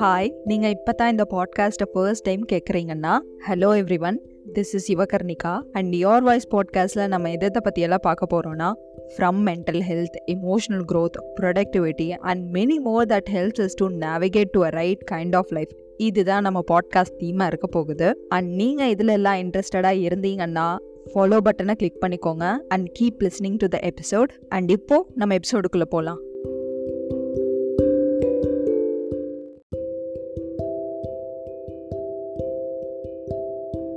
Hi 0.00 0.32
நீங்கள் 0.44 0.70
இப்போ 0.70 0.92
தான் 0.92 1.10
இந்த 1.10 1.26
பாட்காஸ்ட்டை 1.30 1.86
first 1.92 2.22
time 2.22 2.44
கேட்குறீங்கன்னா 2.52 3.18
hello 3.48 3.68
everyone 4.00 4.20
this 4.52 4.72
is 4.72 4.92
Yuvakarnika 4.92 5.62
and 5.72 5.94
your 5.94 6.20
voice 6.20 6.48
பாட்காஸ்ட்டில் 6.50 7.08
நம்ம 7.08 7.30
எதை 7.30 7.48
பற்றியெல்லாம் 7.52 7.98
பார்க்க 8.02 8.26
போகிறோன்னா 8.34 8.72
from 9.16 9.40
mental 9.46 9.80
health 9.88 10.16
emotional 10.26 10.84
growth 10.92 11.18
productivity 11.40 12.10
and 12.10 12.56
many 12.56 12.76
more 12.76 13.06
that 13.06 13.28
helps 13.32 13.60
is 13.60 13.74
to 13.74 13.88
navigate 13.88 14.50
to 14.50 14.64
a 14.64 14.68
right 14.68 15.08
kind 15.10 15.36
of 15.36 15.52
life 15.52 15.68
இதுதான் 15.96 16.42
நம்ம 16.42 16.64
பாட்காஸ்ட் 16.70 17.18
தீமாக 17.18 17.46
இருக்க 17.46 17.66
போகுது. 17.66 18.26
அண்ட் 18.28 18.50
நீங்கள் 18.50 18.88
இதில் 18.88 19.08
எல்லாம் 19.08 19.36
இன்ட்ரெஸ்டடாக 19.36 20.02
இருந்தீங்கன்னா 20.02 20.76
ஃபாலோ 21.14 21.38
பட்டனை 21.44 21.74
கிளிக் 21.74 22.02
பண்ணிக்கோங்க 22.06 22.56
and 22.68 22.98
keep 23.00 23.22
listening 23.22 23.56
to 23.56 23.66
the 23.66 23.80
episode 23.82 24.28
and 24.48 24.70
இப்போது 24.70 25.06
நம்ம 25.14 25.34
எபிசோடுக்குள்ளே 25.34 25.84
போகலாம் 25.84 26.20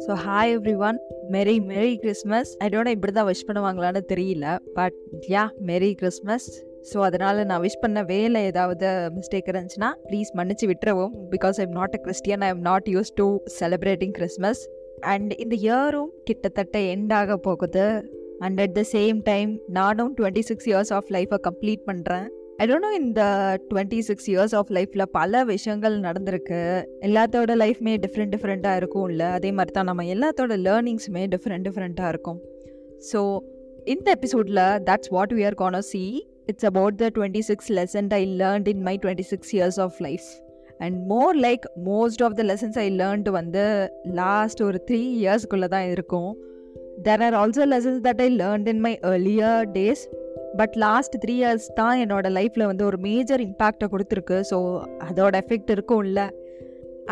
ஸோ 0.06 0.14
ஹாய் 0.26 0.52
எவ்ரி 0.56 0.76
ஒன் 0.88 0.98
மெரி 1.32 1.60
மெரி 1.68 1.98
கிறிஸ்மஸ் 1.98 2.58
ஐடோட 2.58 2.88
இப்படி 2.88 3.14
தான் 3.14 3.28
விஷ் 3.28 3.48
பண்ணுவாங்களான்னு 3.48 4.02
தெரியல 4.14 4.58
பட் 4.74 4.94
யா 5.30 5.44
மெரி 5.62 5.94
கிறிஸ்மஸ் 5.94 6.48
ஸோ 6.94 6.98
அதனால் 7.00 7.46
நான் 7.46 7.62
விஷ் 7.62 7.80
பண்ண 7.82 8.04
வேலை 8.04 8.44
ஏதாவது 8.44 8.88
மிஸ்டேக் 9.16 9.50
இருந்துச்சுன்னா 9.52 9.92
ப்ளீஸ் 10.08 10.32
மன்னிச்சு 10.34 10.68
விட்டுறவும் 10.68 11.14
because 11.32 11.60
I'm 11.60 11.70
not 11.70 11.96
a 11.96 12.02
Christian 12.02 12.42
I 12.42 12.48
am 12.48 12.60
not 12.60 12.90
use 12.90 13.14
to 13.14 13.28
celebrating 13.60 14.12
Christmas 14.12 14.70
and 15.02 15.34
இந்த 15.34 15.56
இயரும் 15.56 16.12
கிட்டத்தட்ட 16.24 16.80
எண்ட் 16.80 17.14
ஆக 17.14 17.38
போகுது. 17.38 17.88
And 18.40 18.60
at 18.62 18.74
the 18.74 18.84
same 18.92 19.22
time 19.24 19.60
நானும் 19.68 20.16
டுவெண்ட்டி 20.18 20.40
சிக்ஸ் 20.40 20.70
இயர்ஸ் 20.70 20.94
ஆஃப் 20.94 21.10
லைஃப்பை 21.12 21.40
கம்ப்ளீட் 21.44 21.84
பண்ணுறேன் 21.86 22.28
ஐ 22.62 22.66
டோன்ட் 22.70 22.86
நோ 22.86 22.90
இந்த 23.02 23.22
டுவெண்ட்டி 23.70 24.00
சிக்ஸ் 24.08 24.28
இயர்ஸ் 24.32 24.54
ஆஃப் 24.58 24.72
லைஃப்பில் 24.76 25.04
பல 25.18 25.40
விஷயங்கள் 25.52 25.96
நடந்திருக்கு. 26.06 26.60
எல்லாத்தோட 27.08 27.56
லைஃப்மே 27.62 27.94
டிஃப்ரெண்ட் 28.04 28.34
டிஃப்ரெண்ட்டாக 28.36 28.80
இருக்கும் 28.82 29.08
இல்லை 29.12 29.28
அதே 29.38 29.50
மாதிரி 29.58 29.74
தான் 29.78 29.90
நம்ம 29.90 30.04
எல்லாத்தோட 30.16 30.58
லேர்னிங்ஸுமே 30.68 31.24
டிஃப்ரெண்ட் 31.34 31.66
டிஃப்ரெண்ட்டாக 31.68 32.12
இருக்கும். 32.14 32.40
ஸோ 33.10 33.20
இந்த 33.94 34.08
எபிசோடில் 34.18 34.62
that's 34.90 35.12
what 35.16 35.34
we 35.38 35.46
are 35.50 35.58
gonna 35.64 35.80
see 35.92 36.04
it's 36.52 36.68
about 36.72 37.00
the 37.04 37.10
twenty 37.18 37.44
six 37.50 37.70
lessons 37.80 38.14
I 38.20 38.24
learned 38.42 38.70
in 38.74 38.84
my 38.90 38.96
twenty 39.06 39.28
six 39.34 39.54
years 39.58 39.80
of 39.86 39.98
life 40.08 40.30
and 40.86 40.98
more 41.14 41.36
like 41.48 41.66
most 41.90 42.24
of 42.28 42.36
the 42.40 42.46
lessons 42.52 42.80
I 42.86 42.88
learned 43.02 43.30
வந்து 43.40 43.64
last 44.22 44.62
ஒரு 44.68 44.80
three 44.90 45.02
இயர்ஸ்க்குள்ளே 45.24 45.70
தான் 45.76 45.88
இருக்கும். 45.96 46.32
There 47.08 47.24
are 47.28 47.38
also 47.42 47.66
lessons 47.76 48.02
that 48.10 48.22
I 48.28 48.30
learned 48.42 48.70
in 48.74 48.84
my 48.88 48.94
earlier 49.12 49.64
days 49.78 50.04
but 50.60 50.76
last 50.86 51.16
three 51.24 51.36
years 51.42 51.68
தான் 51.80 51.98
என்னோட 52.04 52.28
லைஃப்பில் 52.38 52.70
வந்து 52.72 52.86
ஒரு 52.90 52.98
மேஜர் 53.08 53.44
இம்பேக்டை 53.48 53.88
கொடுத்துருக்கு. 53.94 54.38
ஸோ 54.52 54.58
அதோட 55.08 55.34
எஃபெக்ட் 55.44 55.74
இருக்கும்ல 55.76 56.22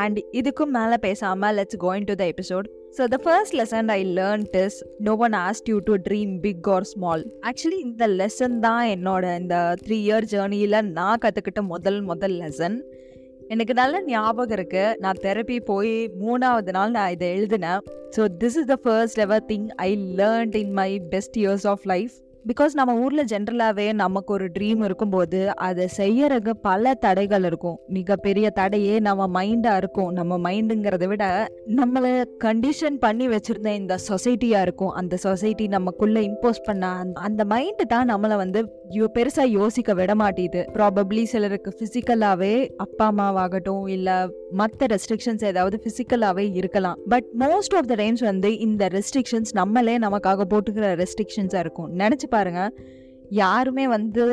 அண்ட் 0.04 0.20
இதுக்கும் 0.40 0.76
மேலே 0.80 0.98
பேசாமல் 1.08 1.56
let's 1.58 1.80
going 1.86 2.06
to 2.10 2.16
the 2.22 2.26
episode 2.34 2.68
so 2.98 3.04
the 3.14 3.18
first 3.26 3.56
lesson 3.60 3.90
I 3.98 4.00
learned 4.20 4.56
is 4.64 4.78
no 5.08 5.14
one 5.26 5.36
asked 5.48 5.68
you 5.72 5.78
to 5.90 5.94
dream 6.08 6.32
big 6.46 6.68
or 6.76 6.88
small 6.94 7.24
actually 7.50 7.80
இந்த 7.88 8.08
லெசன் 8.22 8.56
தான் 8.60 8.86
என்னோட 8.96 9.26
இந்த 9.42 9.58
த்ரீ 9.84 9.98
இயர் 10.08 10.28
ஜேர்னியில் 10.34 10.80
நான் 11.00 11.22
கற்றுக்கிட்ட 11.26 11.64
முதல் 11.74 12.02
முதல் 12.12 12.36
லெசன் 12.42 12.78
எனக்கு 13.54 13.74
நல்ல 13.74 13.96
ஞாபகம் 14.08 14.56
இருக்குது 14.58 14.98
நான் 15.04 15.22
தெரப்பி 15.24 15.60
போய் 15.72 15.94
மூணாவது 16.24 16.72
நாள் 16.72 16.92
நான் 16.92 17.14
இதை 17.16 17.30
எழுதினேன். 17.38 17.82
So 18.16 18.22
this 18.44 18.58
is 18.62 18.70
the 18.74 18.78
first 18.86 19.20
ever 19.20 19.44
thing 19.52 19.68
I 19.88 19.90
learned 20.20 20.56
in 20.56 20.74
my 20.82 20.90
best 21.16 21.38
years 21.44 21.68
of 21.74 21.86
life 21.94 22.16
because 22.50 22.74
நம்ம 22.74 22.94
ஊரில் 23.04 23.28
ஜென்ரலாகவே 23.32 23.94
நமக்கு 23.94 24.34
ஒரு 24.34 24.46
ட்ரீம் 24.56 24.84
இருக்கும்போது 24.84 25.40
அதை 25.56 25.86
செய்யறதுக்கு 25.98 26.54
பல 26.68 26.94
தடைகள் 26.94 27.44
இருக்கும். 27.50 27.80
மிகப்பெரிய 27.98 28.50
தடையே 28.60 28.96
நம்ம 29.08 29.28
மைண்டாக 29.36 29.82
இருக்கும். 29.82 30.10
நம்ம 30.20 30.38
மைண்டுங்கிறத 30.50 31.08
விட 31.08 31.26
நம்மளை 31.80 32.12
கண்டிஷன் 32.46 32.98
பண்ணி 33.00 33.28
வச்சுருந்த 33.28 33.76
இந்த 33.82 33.98
சொசைட்டியாக 34.10 34.68
இருக்கும். 34.68 34.94
அந்த 35.02 35.18
சொசைட்டி 35.26 35.68
நமக்குள்ளே 35.68 36.24
இம்போஸ் 36.30 36.64
பண்ண 36.64 36.90
அந்த 37.28 37.46
மைண்டு 37.54 37.86
தான் 37.94 38.10
நம்மளை 38.14 38.38
வந்து 38.44 38.62
பெருசாக 39.18 39.48
யோசிக்க 39.60 39.94
விட 39.94 40.16
மாட்டேது. 40.16 40.62
ப்ராபப்ளி 40.78 41.24
சிலருக்கு 41.34 41.72
ஃபிசிக்கலாகவே 41.78 42.54
அப்பா 42.86 43.06
அம்மாவாகட்டும் 43.12 43.86
இல்லை 43.90 44.18
மற்ற 44.60 44.88
ரெஸ்ட்ரிக்ஷன்ஸ் 44.94 45.46
ஏதாவது 45.52 45.78
ஃபிசிக்கலாகவே 45.84 46.46
இருக்கலாம். 46.62 46.98
But 47.14 47.28
most 47.40 47.76
of 47.80 47.88
the 47.92 47.96
times 48.02 48.24
வந்து 48.30 48.50
இந்த 48.68 48.90
ரெஸ்ட்ரிக்ஷன்ஸ் 48.98 49.54
நம்மளே 49.54 49.96
நமக்காக 49.98 50.48
போட்டுக்கிற 50.54 50.90
ரெஸ்ட்ரிக்ஷன்ஸாக 51.04 51.64
இருக்கும். 51.66 51.90
நினச்சி 52.04 52.28
பாருங்க. 52.38 52.64
யாருமே 53.44 53.86
வந்து 53.98 54.24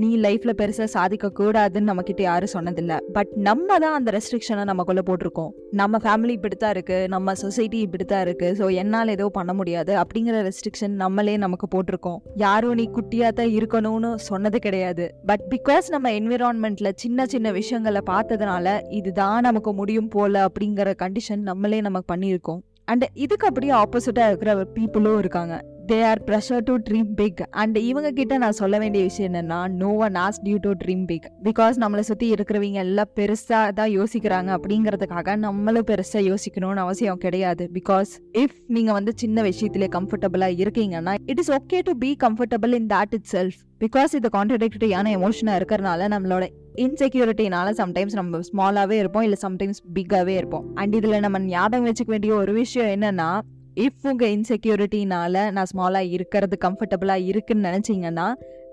நீ 0.00 0.08
லைஃப்ல 0.24 0.50
பெருசா 0.58 0.86
சாதிக்க 0.94 1.26
கூடாதுன்னு 1.38 1.88
நம்ம 1.90 2.02
கிட்ட 2.08 2.22
யாரும் 2.22 2.52
சொன்னதில்ல. 2.54 2.94
பட் 3.14 3.30
நம்ம 3.46 3.78
தான் 3.84 3.94
அந்த 3.98 4.10
ரெஸ்ட்ரிக்ஷனை 4.16 4.64
நமக்குள்ள 4.70 5.02
போட்டிருக்கோம். 5.08 5.52
நம்ம 5.80 5.98
ஃபேமிலி 6.04 6.32
இப்படித்தான் 6.36 6.72
இருக்கு. 6.76 6.98
நம்ம 7.14 7.34
சொசைட்டி 7.42 7.78
இப்படித்தான் 7.86 8.22
இருக்கு. 8.26 8.48
ஸோ 8.58 8.66
என்னால் 8.82 9.12
ஏதோ 9.14 9.26
பண்ண 9.38 9.52
முடியாது 9.60 9.92
அப்படிங்கிற 10.02 10.42
ரெஸ்ட்ரிக்ஷன் 10.48 10.94
நம்மளே 11.02 11.34
நமக்கு 11.44 11.68
போட்டிருக்கோம். 11.74 12.20
யாரும் 12.44 12.76
நீ 12.80 12.84
குட்டியா 12.98 13.30
தான் 13.40 13.54
இருக்கணும்னு 13.58 14.10
சொன்னது 14.28 14.60
கிடையாது. 14.66 15.06
பட் 15.30 15.46
பிகாஸ் 15.54 15.88
நம்ம 15.94 16.12
என்விரான்மெண்ட்ல 16.20 16.92
சின்ன 17.04 17.26
சின்ன 17.34 17.52
விஷயங்களை 17.60 18.02
பார்த்ததுனால 18.12 18.76
இதுதான் 19.00 19.40
நமக்கு 19.48 19.72
முடியும் 19.80 20.12
போல 20.16 20.44
அப்படிங்கிற 20.50 20.94
கண்டிஷன் 21.04 21.44
நம்மளே 21.50 21.80
நமக்கு 21.88 22.10
பண்ணியிருக்கோம். 22.14 22.62
அண்ட் 22.92 23.06
இதுக்கு 23.24 23.48
அப்படியே 23.50 23.74
ஆப்போசிட்டாக 23.82 24.30
இருக்கிற 24.32 24.52
பீப்புளும் 24.76 25.20
இருக்காங்க. 25.24 25.56
They 25.90 26.04
are 26.04 26.20
pressure 26.24 26.62
to 26.64 26.76
dream 26.90 27.10
big 27.14 27.40
and 27.50 27.76
இவங்க 27.76 28.10
கிட்ட 28.10 28.36
நான் 28.36 28.52
சொல்ல 28.52 28.78
வேண்டிய 28.78 29.04
விஷயம் 29.04 29.32
என்னன்னா 29.32 29.68
no 29.68 29.90
one 29.92 30.12
as 30.12 30.38
you 30.44 30.56
to 30.60 30.70
dream 30.84 31.04
big 31.06 31.26
because 31.44 31.76
நம்மளை 31.82 32.00
சுற்றி 32.00 32.32
இருக்கிறவங்க 32.32 32.72
எல்லாம் 32.72 33.10
பெருசாக 33.16 33.72
தான் 33.72 33.90
யோசிக்கிறாங்க 33.90 34.50
அப்படிங்கிறதுக்காக 34.56 35.36
நம்மளும் 35.36 35.86
பெருசாக 35.86 36.22
யோசிக்கணும்னு 36.30 36.82
அவசியம் 36.84 37.16
கிடையாது. 37.16 37.70
பிகாஸ் 37.72 38.12
இஃப் 38.32 38.56
நீங்கள் 38.66 38.94
வந்து 38.94 39.12
சின்ன 39.16 39.42
விஷயத்திலே 39.42 39.88
கம்ஃபர்டபுளாக 39.96 40.60
இருக்கீங்கன்னா 40.64 41.14
it 41.26 41.38
is 41.38 41.52
okay 41.52 41.80
to 41.82 41.94
be 41.98 42.16
comfortable 42.24 42.74
in 42.74 42.86
that 42.86 43.14
itself 43.32 43.58
because 43.84 44.14
இது 44.14 44.30
கான்ட்ரடிக்டரியான 44.36 45.12
எமோஷனாக 45.18 45.60
இருக்கிறனால 45.60 46.10
நம்மளோட 46.14 46.46
இன்செக்யூரிட்டினால 46.76 47.68
சம்டைம்ஸ் 47.82 48.18
நம்ம 48.20 48.40
ஸ்மாலாகவே 48.52 48.98
இருப்போம் 49.02 49.22
இல்லை 49.22 49.38
சம்டைம்ஸ் 49.46 49.80
பிக்காகவே 49.94 50.34
இருப்போம். 50.40 50.66
அண்ட் 50.74 50.94
இதில் 50.94 51.20
நம்ம 51.20 51.38
ஞாபகம் 51.38 51.86
வச்சுக்க 51.86 52.06
வேண்டிய 52.06 52.34
ஒரு 52.34 52.52
விஷயம் 52.52 53.00
என்னன்னா 53.00 53.30
இஃப் 53.78 54.06
உங்கள் 54.10 54.32
இன்செக்யூரிட்டினால 54.36 55.42
நான் 55.50 55.70
ஸ்மாலாக 55.72 56.14
இருக்கிறது 56.16 56.56
கம்ஃபர்டபுளாக 56.64 57.26
இருக்குன்னு 57.26 57.68
நினச்சிங்கன்னா 57.68 58.26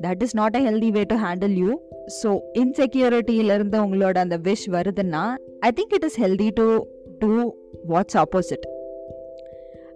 that 0.06 0.24
is 0.24 0.36
not 0.36 0.56
a 0.56 0.62
healthy 0.62 0.90
way 0.92 1.04
to 1.04 1.18
handle 1.26 1.56
you 1.58 1.72
so 2.20 2.30
இன்செக்யூரிட்டியிலேருந்து 2.62 3.80
உங்களோட 3.86 4.18
அந்த 4.18 4.38
விஷ் 4.48 4.66
வருதுன்னா 4.70 5.24
I 5.62 5.72
think 5.72 5.94
it 5.94 6.08
is 6.10 6.20
healthy 6.24 6.50
to 6.60 6.66
do 7.20 7.32
what's 7.90 8.18
opposite 8.18 8.66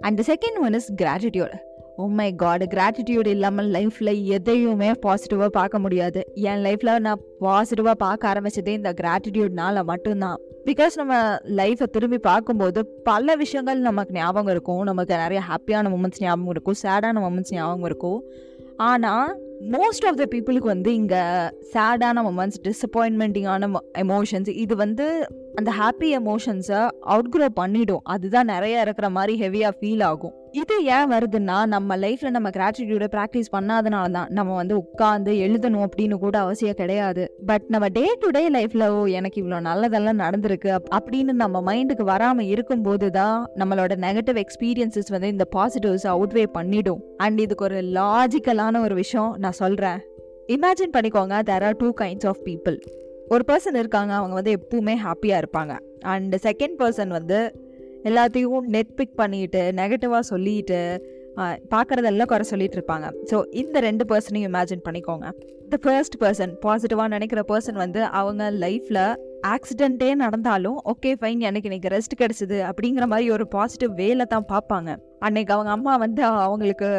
and 0.01 0.21
second 0.29 0.59
one 0.59 0.77
is 0.79 0.89
gratitude 0.95 1.55
oh 2.01 2.05
my 2.17 2.27
God 2.41 2.63
gratitude 2.73 3.27
இல்லாமல் 3.31 3.69
லைஃப்பில் 3.75 4.11
எதையுமே 4.35 4.89
பாசிட்டிவாக 5.05 5.51
பார்க்க 5.57 5.81
முடியாது. 5.85 6.21
என் 6.49 6.61
லைஃப்பில் 6.65 6.91
நான் 7.05 7.23
பாசிட்டிவாக 7.45 7.95
பார்க்க 8.03 8.29
ஆரம்பித்ததே 8.31 8.73
இந்த 8.79 8.91
கிராட்டிடியூட்னால 8.99 9.83
மட்டும்தான். 9.89 10.37
பிகாஸ் 10.67 10.95
நம்ம 11.01 11.15
லைஃப்பை 11.59 11.87
திரும்பி 11.95 12.19
பார்க்கும்போது 12.29 12.79
பல 13.09 13.35
விஷயங்கள் 13.43 13.81
நமக்கு 13.89 14.15
ஞாபகம் 14.19 14.53
இருக்கும். 14.55 14.81
நமக்கு 14.91 15.13
நிறைய 15.23 15.41
ஹாப்பியான 15.49 15.91
மூமெண்ட்ஸ் 15.95 16.23
ஞாபகம் 16.25 16.53
இருக்கும் 16.55 16.79
சேடான 16.85 17.25
மூமெண்ட்ஸ் 17.25 17.55
ஞாபகம் 17.57 17.87
இருக்கும். 17.89 18.21
ஆனால் 18.89 19.29
மோஸ்ட் 19.75 20.05
ஆஃப் 20.09 20.19
த 20.21 20.25
பீப்புளுக்கு 20.33 20.73
வந்து 20.75 20.89
இங்கே 21.01 21.21
சேடான 21.73 22.21
மூமெண்ட்ஸ் 22.27 22.61
டிசப்பாயின்மெண்டிங்கான 22.67 23.71
எமோஷன்ஸ் 24.05 24.51
இது 24.63 24.75
வந்து 24.85 25.07
அந்த 25.61 25.71
ஹாப்பி 25.79 26.09
எமோஷன்ஸை 26.21 26.81
அவுட் 27.13 27.31
க்ரோ 27.33 27.49
பண்ணிடும். 27.61 28.05
அதுதான் 28.13 28.51
நிறைய 28.55 28.85
இருக்கிற 28.85 29.09
மாதிரி 29.17 29.35
ஹெவியாக 29.43 29.77
ஃபீல் 29.79 30.05
ஆகும். 30.11 30.35
இது 30.51 30.83
ஏன் 30.83 31.09
வருதுன்னா 31.11 31.65
நம்ம 31.73 31.97
லைஃப்பில் 31.97 32.33
நம்ம 32.35 32.49
கிராட்டிடியூடை 32.49 33.07
ப்ராக்டிஸ் 33.15 33.49
பண்ணாதனால 33.55 34.11
தான் 34.11 34.29
நம்ம 34.37 34.55
வந்து 34.55 34.75
உட்காந்து 34.77 35.31
எழுதணும் 35.45 35.83
அப்படின்னு 35.87 36.13
கூட 36.13 36.39
அவசியம் 36.39 36.73
கிடையாது. 36.73 37.23
பட் 37.45 37.65
நம்ம 37.67 37.89
டே 37.89 38.15
டு 38.19 38.29
டே 38.29 38.49
லைஃப்பில் 38.49 38.85
ஓ 38.89 39.05
எனக்கு 39.05 39.43
இவ்வளோ 39.43 39.59
நல்லதெல்லாம் 39.69 40.21
நடந்திருக்கு 40.25 40.71
அப்படின்னு 40.97 41.35
நம்ம 41.43 41.61
மைண்டுக்கு 41.69 42.01
வராமல் 42.01 42.45
இருக்கும்போது 42.45 43.11
தான் 43.11 43.47
நம்மளோட 43.55 43.95
நெகட்டிவ் 44.05 44.39
எக்ஸ்பீரியன்சஸ் 44.45 45.09
வந்து 45.09 45.27
இந்த 45.27 45.47
பாசிட்டிவ்ஸ் 45.55 46.07
அவுட்வே 46.13 46.45
பண்ணிடும். 46.57 47.03
அண்ட் 47.17 47.39
இதுக்கு 47.39 47.63
ஒரு 47.63 47.81
லாஜிக்கலான 47.81 48.81
ஒரு 48.81 48.95
விஷயம் 48.95 49.35
நான் 49.37 49.51
சொல்கிறேன் 49.51 49.99
இமேஜின் 50.47 50.95
பண்ணிக்கோங்க 50.97 51.43
there 51.43 51.63
are 51.63 51.75
two 51.75 51.93
kinds 52.01 52.27
of 52.27 52.43
people 52.45 52.79
ஒரு 53.27 53.43
பர்சன் 53.47 53.75
இருக்காங்க 53.75 54.13
அவங்க 54.13 54.33
வந்து 54.33 54.53
எப்பவுமே 54.59 54.95
ஹாப்பியாக 55.07 55.41
இருப்பாங்க. 55.43 55.73
அண்ட் 56.01 56.35
செகண்ட் 56.35 56.77
பர்சன் 56.79 57.07
வந்து 57.07 57.39
எல்லாத்தையும் 58.09 58.67
நெட் 58.75 58.93
பிக் 58.99 59.15
பண்ணிட்டு 59.21 59.61
நெகட்டிவாக 59.79 60.23
சொல்லிட்டு 60.31 60.81
பார்க்குறதெல்லாம் 61.73 62.29
குறை 62.31 62.45
சொல்லிட்டு 62.51 62.77
இருப்பாங்க. 62.77 63.07
ஸோ 63.29 63.37
இந்த 63.61 63.79
ரெண்டு 63.87 64.03
பர்சனையும் 64.11 64.49
இமேஜின் 64.51 64.83
பண்ணிக்கோங்க. 64.87 65.27
த 65.71 65.77
ஃபர்ஸ்ட் 65.83 66.15
பர்சன் 66.21 66.53
பாசிட்டிவாக 66.63 67.09
நினைக்கிற 67.15 67.41
பர்சன் 67.51 67.79
வந்து 67.83 67.99
அவங்க 68.19 68.43
லைஃப்பில் 68.63 69.03
ஆக்சிடெண்ட்டே 69.53 70.09
நடந்தாலும் 70.23 70.77
ஓகே 70.91 71.11
ஃபைன் 71.19 71.43
எனக்கு 71.49 71.69
இன்னைக்கு 71.69 71.91
ரெஸ்ட் 71.95 72.15
கிடச்சிது 72.21 72.57
அப்படிங்கிற 72.69 73.05
மாதிரி 73.11 73.27
ஒரு 73.35 73.45
பாசிட்டிவ் 73.55 73.93
வேல 74.01 74.25
தான் 74.33 74.47
பார்ப்பாங்க. 74.53 74.89
அன்னைக்கு 75.27 75.53
அவங்க 75.57 75.71
அம்மா 75.77 75.93
வந்து 76.05 76.23
அவங்களுக்கு 76.47 76.89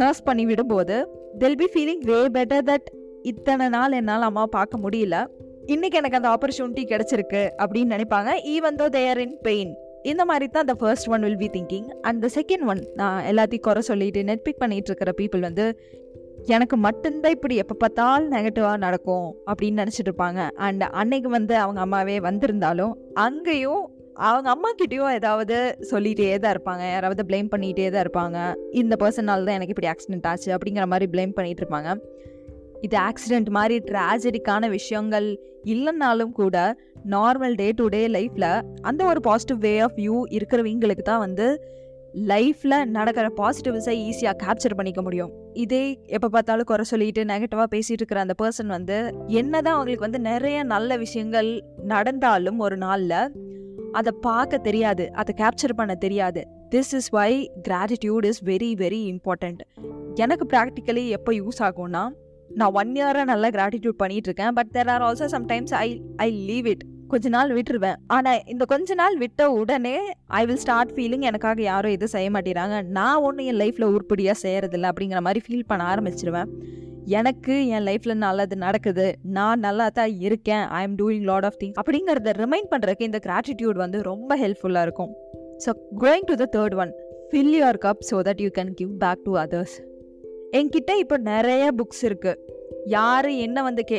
நர்ஸ் 0.00 0.26
பண்ணி 0.26 0.44
விடும்போது 0.50 0.96
they'll 1.42 1.60
be 1.62 1.68
feeling 1.74 2.02
way 2.10 2.18
better 2.38 2.66
that 2.70 2.90
இத்தனை 3.30 3.68
நாள் 3.76 3.96
என்னால் 4.00 4.28
அம்மா 4.28 4.44
பார்க்க 4.56 4.84
முடியல. 4.84 5.16
இன்னைக்கு 5.74 5.98
எனக்கு 6.00 6.18
அந்த 6.18 6.28
ஆப்பர்ச்சுனிட்டி 6.34 6.84
கிடைச்சிருக்கு 6.92 7.42
அப்படின்னு 7.62 7.94
நினைப்பாங்க 7.96 8.30
ஈவன் 8.54 8.78
தோ 8.82 8.88
தேர் 8.98 9.20
இன் 9.24 9.36
பெயின் 9.48 9.72
இந்த 10.10 10.22
மாதிரி 10.28 10.46
தான் 10.46 10.64
அந்த 10.66 10.74
first 10.80 11.08
one 11.14 11.24
will 11.26 11.40
be 11.42 11.48
thinking 11.56 11.88
and 12.08 12.20
the 12.24 12.28
second 12.36 12.64
one 12.72 12.80
நான் 13.00 13.18
எல்லாத்தையும் 13.30 13.66
குறை 13.66 13.82
சொல்லிட்டு 13.90 14.20
நெட் 14.30 14.44
பிக் 14.46 14.62
பண்ணிட்டு 14.62 14.90
இருக்கிற 14.90 15.10
பீப்புள் 15.20 15.46
வந்து 15.48 15.66
எனக்கு 16.54 16.76
மட்டும்தான் 16.86 17.34
இப்படி 17.36 17.54
எப்போ 17.62 17.74
பார்த்தாலும் 17.82 18.32
நெகட்டிவாக 18.34 18.78
நடக்கும் 18.84 19.26
அப்படின்னு 19.50 19.80
நினச்சிட்டு 19.82 20.10
இருப்பாங்க. 20.10 20.40
அண்ட் 20.66 20.84
அன்னைக்கு 21.00 21.28
வந்து 21.38 21.54
அவங்க 21.64 21.80
அம்மாவே 21.86 22.16
வந்திருந்தாலும் 22.28 22.94
அங்கேயும் 23.26 23.82
அவங்க 24.28 24.48
அம்மா 24.54 24.70
கிட்டயும் 24.80 25.12
ஏதாவது 25.18 25.56
சொல்லிகிட்டே 25.90 26.26
தான் 26.44 26.54
இருப்பாங்க. 26.54 26.82
யாராவது 26.94 27.22
ப்ளேம் 27.28 27.52
பண்ணிகிட்டே 27.52 27.86
தான் 27.94 28.04
இருப்பாங்க. 28.06 28.38
இந்த 28.80 28.96
பர்சனால் 29.02 29.46
தான் 29.46 29.56
எனக்கு 29.58 29.74
இப்படி 29.74 29.90
ஆக்சிடென்ட் 29.92 30.28
ஆச்சு 30.32 30.50
அப்படிங்கிற 30.56 30.86
மாதிரி 30.92 31.06
ப்ளேம் 31.14 31.36
பண்ணிகிட்டு 31.36 31.64
இருப்பாங்க. 31.64 31.92
இது 32.82 32.96
ஆக்சிடெண்ட் 33.08 33.50
மாதிரி 33.50 33.76
ட்ராஜடிக்கான 33.90 34.68
விஷயங்கள் 34.68 35.28
இல்லைன்னாலும் 35.64 36.32
கூட 36.32 36.56
நார்மல் 37.10 37.54
டே 37.54 37.68
டு 37.78 37.84
டே 37.86 38.00
லைஃப்பில் 38.08 38.62
அந்த 38.80 39.04
ஒரு 39.04 39.20
பாசிட்டிவ் 39.20 39.58
வே 39.58 39.74
ஆஃப் 39.78 39.98
வியூ 39.98 40.16
இருக்கிறவங்களுக்கு 40.36 41.02
தான் 41.02 41.22
வந்து 41.26 41.46
லைஃப்பில் 42.30 42.76
நடக்கிற 42.86 43.26
பாசிட்டிவ்ஸை 43.40 43.94
ஈஸியாக 44.08 44.36
கேப்சர் 44.42 44.74
பண்ணிக்க 44.74 45.02
முடியும். 45.02 45.30
இதே 45.54 45.84
எப்போ 46.06 46.28
பார்த்தாலும் 46.28 46.68
குறை 46.70 46.84
சொல்லிட்டு 46.84 47.24
நெகட்டிவாக 47.24 47.68
பேசிகிட்டு 47.74 48.02
இருக்கிற 48.02 48.20
அந்த 48.20 48.34
பர்சன் 48.42 48.66
வந்து 48.66 48.96
என்ன 49.40 49.54
தான் 49.60 49.74
அவங்களுக்கு 49.74 50.06
வந்து 50.06 50.20
நிறைய 50.30 50.62
நல்ல 50.62 50.96
விஷயங்கள் 50.96 51.48
நடந்தாலும் 51.92 52.58
ஒரு 52.58 52.76
நாளில் 52.76 53.16
அதை 53.92 54.12
பார்க்க 54.20 54.58
தெரியாது 54.58 55.06
அதை 55.12 55.32
கேப்சர் 55.40 55.78
பண்ண 55.78 55.94
தெரியாது. 55.94 56.42
This 56.74 56.94
is 56.94 57.10
why 57.10 57.30
gratitude 57.68 58.26
is 58.30 58.42
very 58.44 58.70
very 58.82 59.00
important 59.14 59.62
எனக்கு 60.14 60.46
ப்ராக்டிக்கலி 60.52 61.06
எப்போ 61.18 61.32
யூஸ் 61.32 61.60
ஆகும்னா 61.68 62.04
நான் 62.60 62.74
ஒன் 62.80 62.90
இயராக 62.98 63.26
நல்லா 63.32 63.48
கிராட்டிடியூட் 63.56 64.00
பண்ணிட்டு 64.02 64.28
இருக்கேன் 64.30 64.56
but 64.58 64.72
there 64.76 64.90
are 64.94 65.04
also 65.08 65.28
sometimes 65.36 65.74
I 65.84 65.88
I 66.26 66.28
leave 66.50 66.68
it 66.72 66.84
கொஞ்ச 67.12 67.28
நாள் 67.34 67.50
விட்டுருவேன். 67.56 67.98
ஆனால் 68.16 68.38
இந்த 68.52 68.64
கொஞ்ச 68.72 68.94
நாள் 69.00 69.16
விட்ட 69.22 69.42
உடனே 69.60 69.96
ஐ 70.38 70.42
வில் 70.48 70.60
ஸ்டார்ட் 70.62 70.92
ஃபீலிங் 70.96 71.24
எனக்காக 71.30 71.60
யாரும் 71.70 71.94
எதுவும் 71.96 72.14
செய்ய 72.14 72.28
மாட்டேறாங்க 72.36 72.76
நான் 72.98 73.22
ஒன்றும் 73.26 73.48
என் 73.50 73.60
லைஃப்பில் 73.62 73.90
உருப்படியாக 73.94 74.36
செய்கிறதில்ல 74.44 74.90
அப்படிங்கிற 74.92 75.20
மாதிரி 75.26 75.42
ஃபீல் 75.46 75.68
பண்ண 75.72 75.84
ஆரம்பிச்சிருவேன். 75.92 76.50
எனக்கு 77.18 77.54
என் 77.76 77.86
லைஃப்பில் 77.88 78.22
நல்லது 78.24 78.56
நடக்குது. 78.64 79.06
நான் 79.38 79.62
நல்லா 79.66 79.86
தான் 79.98 80.12
இருக்கேன். 80.26 80.64
I 80.78 80.82
am 80.86 80.96
doing 81.02 81.24
lot 81.30 81.46
of 81.48 81.60
thing 81.62 81.76
அப்படிங்கிறத 81.82 82.34
ரிமைண்ட் 82.42 82.70
பண்ணுறதுக்கு 82.72 83.08
இந்த 83.10 83.20
கிராட்டிடியூட் 83.28 83.82
வந்து 83.84 84.00
ரொம்ப 84.10 84.36
ஹெல்ப்ஃபுல்லாக 84.44 84.86
இருக்கும். 84.88 85.12
So 85.64 85.72
going 86.04 86.28
to 86.30 86.36
the 86.42 86.48
third 86.58 86.76
one 86.84 86.92
fill 87.30 87.54
your 87.60 87.80
cup 87.86 88.04
so 88.10 88.18
that 88.28 88.42
you 88.46 88.50
can 88.60 88.72
give 88.80 88.92
back 89.04 89.24
to 89.28 89.34
others 89.44 89.76
என்கிட்ட 90.58 90.92
இப்போ 90.98 91.16
நிறைய 91.16 91.64
புக்ஸ் 91.78 92.02
இருக்குது 92.02 92.40
யார் 92.86 93.28
என்ன 93.28 93.58
வந்து 93.62 93.84
கே 93.84 93.98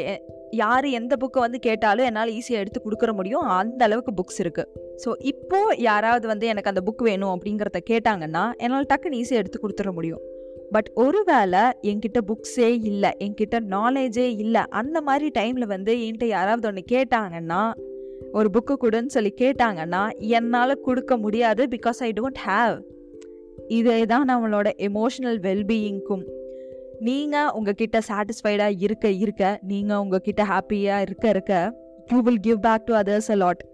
யார் 0.52 0.86
எந்த 1.00 1.14
புக்கை 1.22 1.40
வந்து 1.40 1.60
கேட்டாலும் 1.60 2.06
என்னால் 2.06 2.32
ஈஸியாக 2.40 2.64
எடுத்து 2.64 2.80
கொடுக்குற 2.82 3.12
முடியும். 3.14 3.46
அந்த 3.60 3.82
அளவுக்கு 3.86 4.12
புக்ஸ் 4.20 4.40
இருக்குது 4.44 4.70
ஸோ 5.04 5.10
இப்போது 5.32 5.80
யாராவது 5.82 6.28
வந்து 6.28 6.48
எனக்கு 6.48 6.72
அந்த 6.74 6.82
புக் 6.88 7.02
வேணும் 7.04 7.34
அப்படிங்கிறத 7.36 7.80
கேட்டாங்கன்னா 7.92 8.44
என்னால் 8.58 8.90
டக்குன்னு 8.94 9.20
ஈஸியாக 9.22 9.44
எடுத்து 9.44 9.62
கொடுத்துட 9.64 9.92
முடியும். 9.92 10.22
பட் 10.72 10.90
ஒருவேளை 10.96 11.64
என்கிட்ட 11.90 12.20
புக்ஸே 12.30 12.70
இல்லை 12.92 13.12
என்கிட்ட 13.20 13.58
நாலேஜே 13.76 14.28
இல்லை 14.44 14.64
அந்த 14.82 15.02
மாதிரி 15.02 15.28
டைமில் 15.40 15.68
வந்து 15.68 15.94
என்கிட்ட 16.06 16.30
யாராவது 16.36 16.68
ஒன்று 16.68 16.84
கேட்டாங்கன்னா 16.92 17.62
ஒரு 18.34 18.50
புக்கு 18.50 18.76
கொடுன்னு 18.84 19.16
சொல்லி 19.18 19.34
கேட்டாங்கன்னா 19.42 20.04
என்னால் 20.38 20.82
கொடுக்க 20.82 21.18
முடியாது 21.18 21.66
பிகாஸ் 21.76 22.00
ஐ 22.00 22.12
டோன்ட் 22.12 22.42
ஹாவ் 22.46 22.78
இதே 23.68 24.00
தான் 24.06 24.30
நம்மளோட 24.30 24.68
எமோஷனல் 24.90 25.40
வெல்பீயிங்க்கும் 25.40 26.24
நீங்கள் 27.04 27.50
உங்ககிட்ட 27.50 28.00
சாட்டிஸ்ஃபைடாக 28.08 28.76
இருக்க 28.78 29.10
இருக்க 29.10 29.60
நீங்கள் 29.62 29.98
உங்ககிட்ட 29.98 30.44
ஹாப்பியாக 30.44 31.02
இருக்க 31.02 31.30
இருக்க 31.30 31.74
you 32.12 32.22
will 32.22 32.40
give 32.40 32.60
back 32.60 32.86
to 32.86 32.96
others 32.96 33.32
a 33.32 33.36
lot 33.36 33.72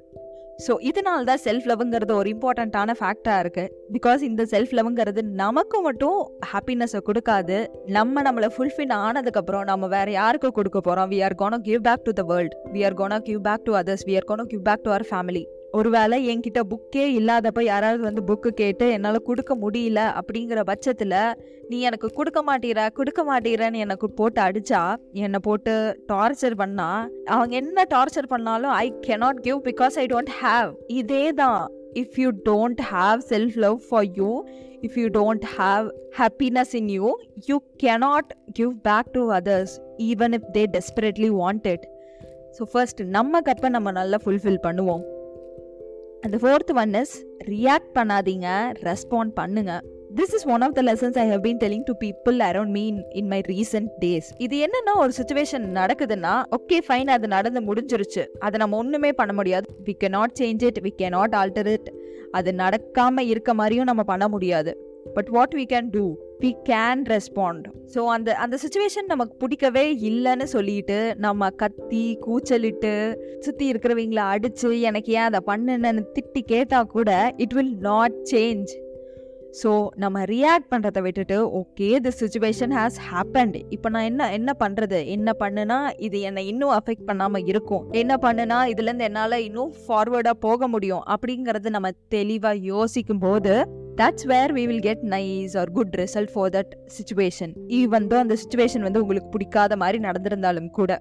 so 0.67 0.73
இதனால 0.79 1.23
தான் 1.23 1.39
செல்ஃப் 1.43 1.65
லவ்ங்கிறது 1.65 2.11
ஒரு 2.11 2.29
இம்பார்ட்டண்ட்டான 2.29 2.95
ஃபேக்டாக 2.99 3.43
இருக்குது 3.43 3.69
பிகாஸ் 3.93 4.21
இந்த 4.21 4.43
செல்ஃப் 4.43 4.73
லவ்ங்கிறது 4.73 5.21
நமக்கு 5.21 5.81
மட்டும் 5.81 6.41
ஹாப்பினஸை 6.53 6.99
கொடுக்காது. 7.05 7.67
நம்ம 7.85 8.21
நம்மளை 8.21 8.49
ஃபுல்ஃபில் 8.57 8.93
ஆனதுக்கப்புறம் 8.93 9.63
நம்ம 9.63 9.87
வேறு 9.87 10.11
யாருக்கு 10.11 10.51
கொடுக்க 10.51 10.81
போகிறோம் 10.81 11.09
we 11.11 11.23
are 11.23 11.35
gonna 11.35 11.57
give 11.57 11.81
back 11.81 12.03
to 12.03 12.11
the 12.11 12.21
world 12.21 12.55
we 12.73 12.85
are 12.85 12.93
gonna 12.93 13.19
give 13.19 13.41
back 13.41 13.63
to 13.63 13.75
others 13.75 14.05
we 14.05 14.15
are 14.15 14.27
gonna 14.27 14.43
give 14.43 14.61
back 14.61 14.81
to 14.81 14.89
our 14.89 15.07
family 15.09 15.45
ஒருவேளை 15.77 16.17
என்கிட்ட 16.31 16.59
புக்கே 16.71 17.03
இல்லாதப்ப 17.19 17.61
யாராவது 17.63 18.01
வந்து 18.03 18.21
புக்கு 18.23 18.49
கேட்டு 18.61 18.85
என்னால் 18.91 19.25
கொடுக்க 19.27 19.55
முடியல 19.55 19.99
அப்படிங்கிற 20.19 20.59
பட்சத்தில் 20.69 21.15
நீ 21.69 21.79
எனக்கு 21.79 22.07
கொடுக்க 22.17 22.39
மாட்டீர 22.47 22.85
கொடுக்க 22.99 23.23
மாட்டீரன்னு 23.23 23.83
எனக்கு 23.85 24.07
போட்டு 24.19 24.41
அடிச்சா 24.41 24.81
என்னை 25.25 25.39
போட்டு 25.39 25.73
டார்ச்சர் 26.11 26.55
பண்ணா 26.55 26.87
அவங்க 27.35 27.55
என்ன 27.55 27.85
டார்ச்சர் 27.95 28.31
பண்ணாலும் 28.33 28.73
I 28.83 28.87
cannot 29.07 29.41
give 29.47 29.59
because 29.69 29.97
I 30.03 30.05
don't 30.05 30.33
have 30.41 30.71
இதே 30.87 31.25
தான். 31.41 31.61
If 31.93 32.17
you 32.23 32.31
don't 32.49 32.81
have 32.93 33.21
self 33.33 33.57
love 33.65 33.77
for 33.89 34.07
you 34.19 34.31
if 34.81 34.97
you 35.01 35.07
don't 35.19 35.45
have 35.57 35.85
happiness 36.17 36.73
in 36.81 36.89
you 36.97 37.13
you 37.51 37.57
cannot 37.85 38.33
give 38.59 38.73
back 38.89 39.13
to 39.17 39.23
others 39.39 39.75
even 40.09 40.35
if 40.39 40.49
they 40.57 40.65
desperately 40.77 41.31
want 41.41 41.67
it 41.67 41.87
so 42.57 42.63
first 42.73 43.01
நம்ம 43.17 43.41
கப்பை 43.47 43.69
நம்ம 43.69 43.91
நல்லா 43.91 44.19
fulfil 44.25 44.61
பண்ணுவோம். 44.67 45.05
அந்த 46.25 46.37
fourth 46.41 46.71
one 46.81 46.93
is 46.93 47.13
react 47.49 47.91
பண்ணாதீங்க 47.97 48.47
respond 48.87 49.31
பண்ணுங்க. 49.39 49.73
This 50.15 50.33
is 50.37 50.45
one 50.53 50.63
of 50.65 50.73
the 50.77 50.81
lessons 50.81 51.17
I 51.23 51.25
have 51.29 51.41
been 51.45 51.59
telling 51.63 51.83
to 51.89 51.93
people 52.03 52.37
around 52.47 52.73
me 52.77 52.83
in 53.19 53.27
my 53.33 53.39
recent 53.47 53.89
days 54.03 54.29
இது 54.37 54.55
என்னன்னா 54.65 54.93
ஒரு 54.95 55.11
சுச்சுவேஷன் 55.19 55.65
நடக்குதுன்னா 55.79 56.33
ஓகே 56.57 56.77
ஃபைன் 56.87 57.11
அது 57.15 57.27
நடந்து 57.27 57.61
முடிஞ்சிருச்சு. 57.69 58.25
அதை 58.39 58.57
நம்ம 58.59 58.77
ஒன்றுமே 58.77 59.11
பண்ண 59.13 59.33
முடியாது. 59.33 59.67
We 59.85 59.91
can 59.91 60.07
not 60.07 60.35
change 60.39 60.65
it 60.69 60.79
we 60.83 60.93
can 61.01 61.09
not 61.09 61.35
alter 61.41 61.71
it 61.75 61.89
அது 62.31 62.51
நடக்காமல் 62.51 63.29
இருக்க 63.33 63.53
மாதிரியும் 63.53 63.89
நம்ம 63.91 64.03
பண்ண 64.03 64.27
முடியாது. 64.27 64.73
But 65.13 65.29
what 65.29 65.55
we 65.59 65.65
can 65.73 65.89
do 65.91 66.03
we 66.39 66.55
can 66.63 67.01
respond 67.07 67.65
so 67.95 68.05
அந்த 68.05 68.35
அந்த 68.35 68.57
சுச்சுவேஷன் 68.63 69.07
நமக்கு 69.07 69.35
பிடிக்கவே 69.35 69.95
இல்லைன்னு 70.01 70.43
சொல்லிட்டு 70.43 71.15
நம்ம 71.17 71.49
கத்தி 71.49 72.17
கூச்சலிட்டு 72.19 73.17
சுற்றி 73.39 73.71
இருக்கிறவங்கள 73.71 74.15
அடித்து 74.15 74.79
எனக்கு 74.81 75.13
ஏன் 75.13 75.21
அதை 75.21 75.39
பண்ணுன்னு 75.45 76.05
திட்டி 76.13 76.41
கேட்டால் 76.41 76.87
கூட 76.87 77.33
it 77.37 77.53
will 77.53 77.77
not 77.79 78.13
change 78.31 78.71
so 79.63 79.87
நம்ம 79.95 80.23
ரியாக்ட் 80.23 80.69
பண்ணுறதை 80.69 81.01
விட்டுட்டு 81.01 81.37
okay 81.59 81.99
the 81.99 82.09
situation 82.09 82.73
has 82.73 82.97
happened 83.11 83.65
இப்போ 83.69 83.89
நான் 83.89 84.03
என்ன 84.03 84.31
என்ன 84.31 84.55
பண்ணுறது 84.59 85.05
என்ன 85.05 85.33
பண்ணுனா 85.39 85.91
இது 85.97 86.21
என்னை 86.21 86.47
இன்னும் 86.47 86.69
அஃபெக்ட் 86.69 87.05
பண்ணாமல் 87.05 87.45
இருக்கும். 87.45 87.91
என்ன 87.91 88.15
பண்ணுனா 88.21 88.59
இதுலேருந்து 88.65 88.99
என்னால் 88.99 89.31
இன்னும் 89.31 89.73
ஃபார்வேர்டாக 89.87 90.33
போக 90.39 90.67
முடியும். 90.67 91.03
அப்படிங்கிறது 91.05 91.69
நம்ம 91.69 91.91
தெளிவாக 92.09 92.55
யோசிக்கும் 92.55 93.19
போது 93.19 93.67
that's 93.99 94.25
where 94.25 94.51
we 94.53 94.63
will 94.69 94.79
get 94.79 95.01
nice 95.03 95.53
or 95.59 95.69
good 95.71 95.95
result 95.95 96.31
for 96.33 96.51
that 96.51 96.73
situation 96.97 97.53
even 97.79 98.05
though 98.11 98.17
அந்த 98.23 98.35
சுச்சுவேஷன் 98.41 98.79
வந்து 98.79 99.01
உங்களுக்கு 99.01 99.29
பிடிக்காத 99.29 99.75
மாதிரி 99.75 99.97
நடந்திருந்தாலும் 99.97 100.69
கூட 100.69 100.91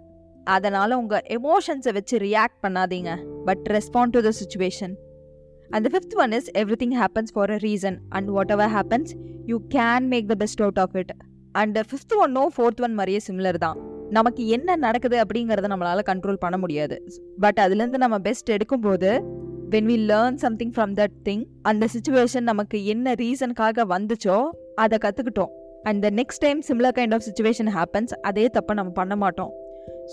அதனால் 0.45 0.93
உங்கள் 0.93 1.25
எமோஷன்ஸை 1.37 1.93
வச்சு 1.93 2.19
ரியாக்ட் 2.19 2.59
பண்ணாதீங்க. 2.63 3.11
But 3.45 3.65
respond 3.71 4.15
to 4.15 4.21
the 4.23 4.33
situation 4.41 4.95
and 5.71 5.87
the 5.87 5.91
fifth 5.95 6.17
one 6.25 6.33
is 6.33 6.51
everything 6.85 6.97
happens 7.03 7.33
for 7.33 7.51
a 7.51 7.57
reason 7.57 7.99
and 8.09 8.29
whatever 8.51 8.71
happens 8.71 9.13
you 9.47 9.59
can 9.75 10.07
make 10.13 10.29
the 10.29 10.35
best 10.35 10.63
out 10.63 10.79
of 10.79 10.97
it 10.97 11.13
and 11.53 11.79
fifth 11.79 12.17
ஒன்னும் 12.19 12.51
ஃபோர்த் 12.57 12.83
ஒன் 12.83 12.95
மாதிரியே 12.95 13.21
similar 13.29 13.59
தான். 13.67 13.79
நமக்கு 14.11 14.43
என்ன 14.47 14.77
நடக்குது 14.77 15.17
அப்படிங்கிறத 15.25 15.69
நம்மளால 15.75 16.03
control 16.11 16.43
பண்ண 16.45 16.59
முடியாது. 16.59 16.97
பட் 17.39 17.61
அதுலேருந்து 17.63 18.03
நம்ம 18.05 18.19
பெஸ்ட் 18.19 18.51
எடுக்கும்போது 18.51 19.11
when 19.73 19.87
we 19.87 19.97
learn 20.11 20.35
something 20.35 20.73
from 20.73 20.93
that 20.95 21.15
thing 21.25 21.43
அந்த 21.63 21.87
சுச்சுவேஷன் 21.95 22.41
நமக்கு 22.41 22.85
என்ன 22.85 23.13
ரீசனுக்காக 23.13 23.85
வந்துச்சோ 23.89 24.37
அதை 24.75 24.99
கற்றுக்கிட்டோம் 25.05 25.53
and 25.83 26.03
the 26.03 26.11
next 26.11 26.39
time 26.39 26.61
similar 26.69 26.95
kind 26.99 27.15
of 27.15 27.25
situation 27.29 27.71
happens 27.75 28.15
அதே 28.21 28.47
தப்பை 28.47 28.75
நம்ம 28.75 28.91
பண்ண 28.91 29.17
மாட்டோம். 29.17 29.53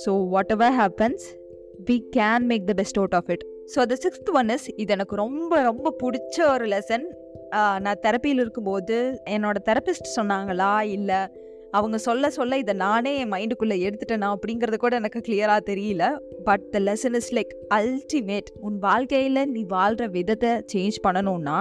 So 0.06 0.30
whatever 0.52 0.74
happens 0.74 1.26
we 1.86 1.98
can 2.18 2.46
make 2.46 2.66
the 2.68 2.74
best 2.74 2.98
out 2.98 3.14
of 3.14 3.30
it 3.30 3.46
so 3.76 3.86
the 3.86 3.98
sixth 4.04 4.32
one 4.34 4.50
is 4.50 4.68
இது 4.76 4.94
எனக்கு 4.94 5.16
ரொம்ப 5.16 5.62
ரொம்ப 5.62 5.94
பிடிச்ச 6.04 6.48
ஒரு 6.48 6.66
லெசன் 6.66 7.06
நான் 7.80 8.02
தெரப்பியில் 8.02 8.42
இருக்கும்போது 8.46 8.98
என்னோட 9.30 9.58
தெரப்பிஸ்ட் 9.66 10.16
சொன்னாங்களா 10.16 10.82
இல்லை 10.82 11.22
அவங்க 11.78 11.98
சொல்ல 12.06 12.30
சொல்ல 12.38 12.58
இதை 12.64 12.74
நானே 12.84 13.12
என் 13.22 13.32
மைண்டுக்குள்ளே 13.34 13.78
எடுத்துட்டேனா 13.88 14.28
அப்படிங்கிறது 14.36 14.78
கூட 14.84 14.94
எனக்கு 15.02 15.20
கிளியராக 15.28 15.62
தெரியல. 15.72 16.04
But 16.48 16.66
the 16.74 16.80
lesson 16.80 17.18
is 17.20 17.32
like 17.38 17.54
ultimate 17.78 18.50
உன் 18.68 18.78
வாழ்க்கையில் 18.88 19.42
நீ 19.56 19.64
வாழ்கிற 19.76 20.08
விதத்தை 20.18 20.52
சேஞ்ச் 20.74 20.98
பண்ணணும்னா 21.08 21.58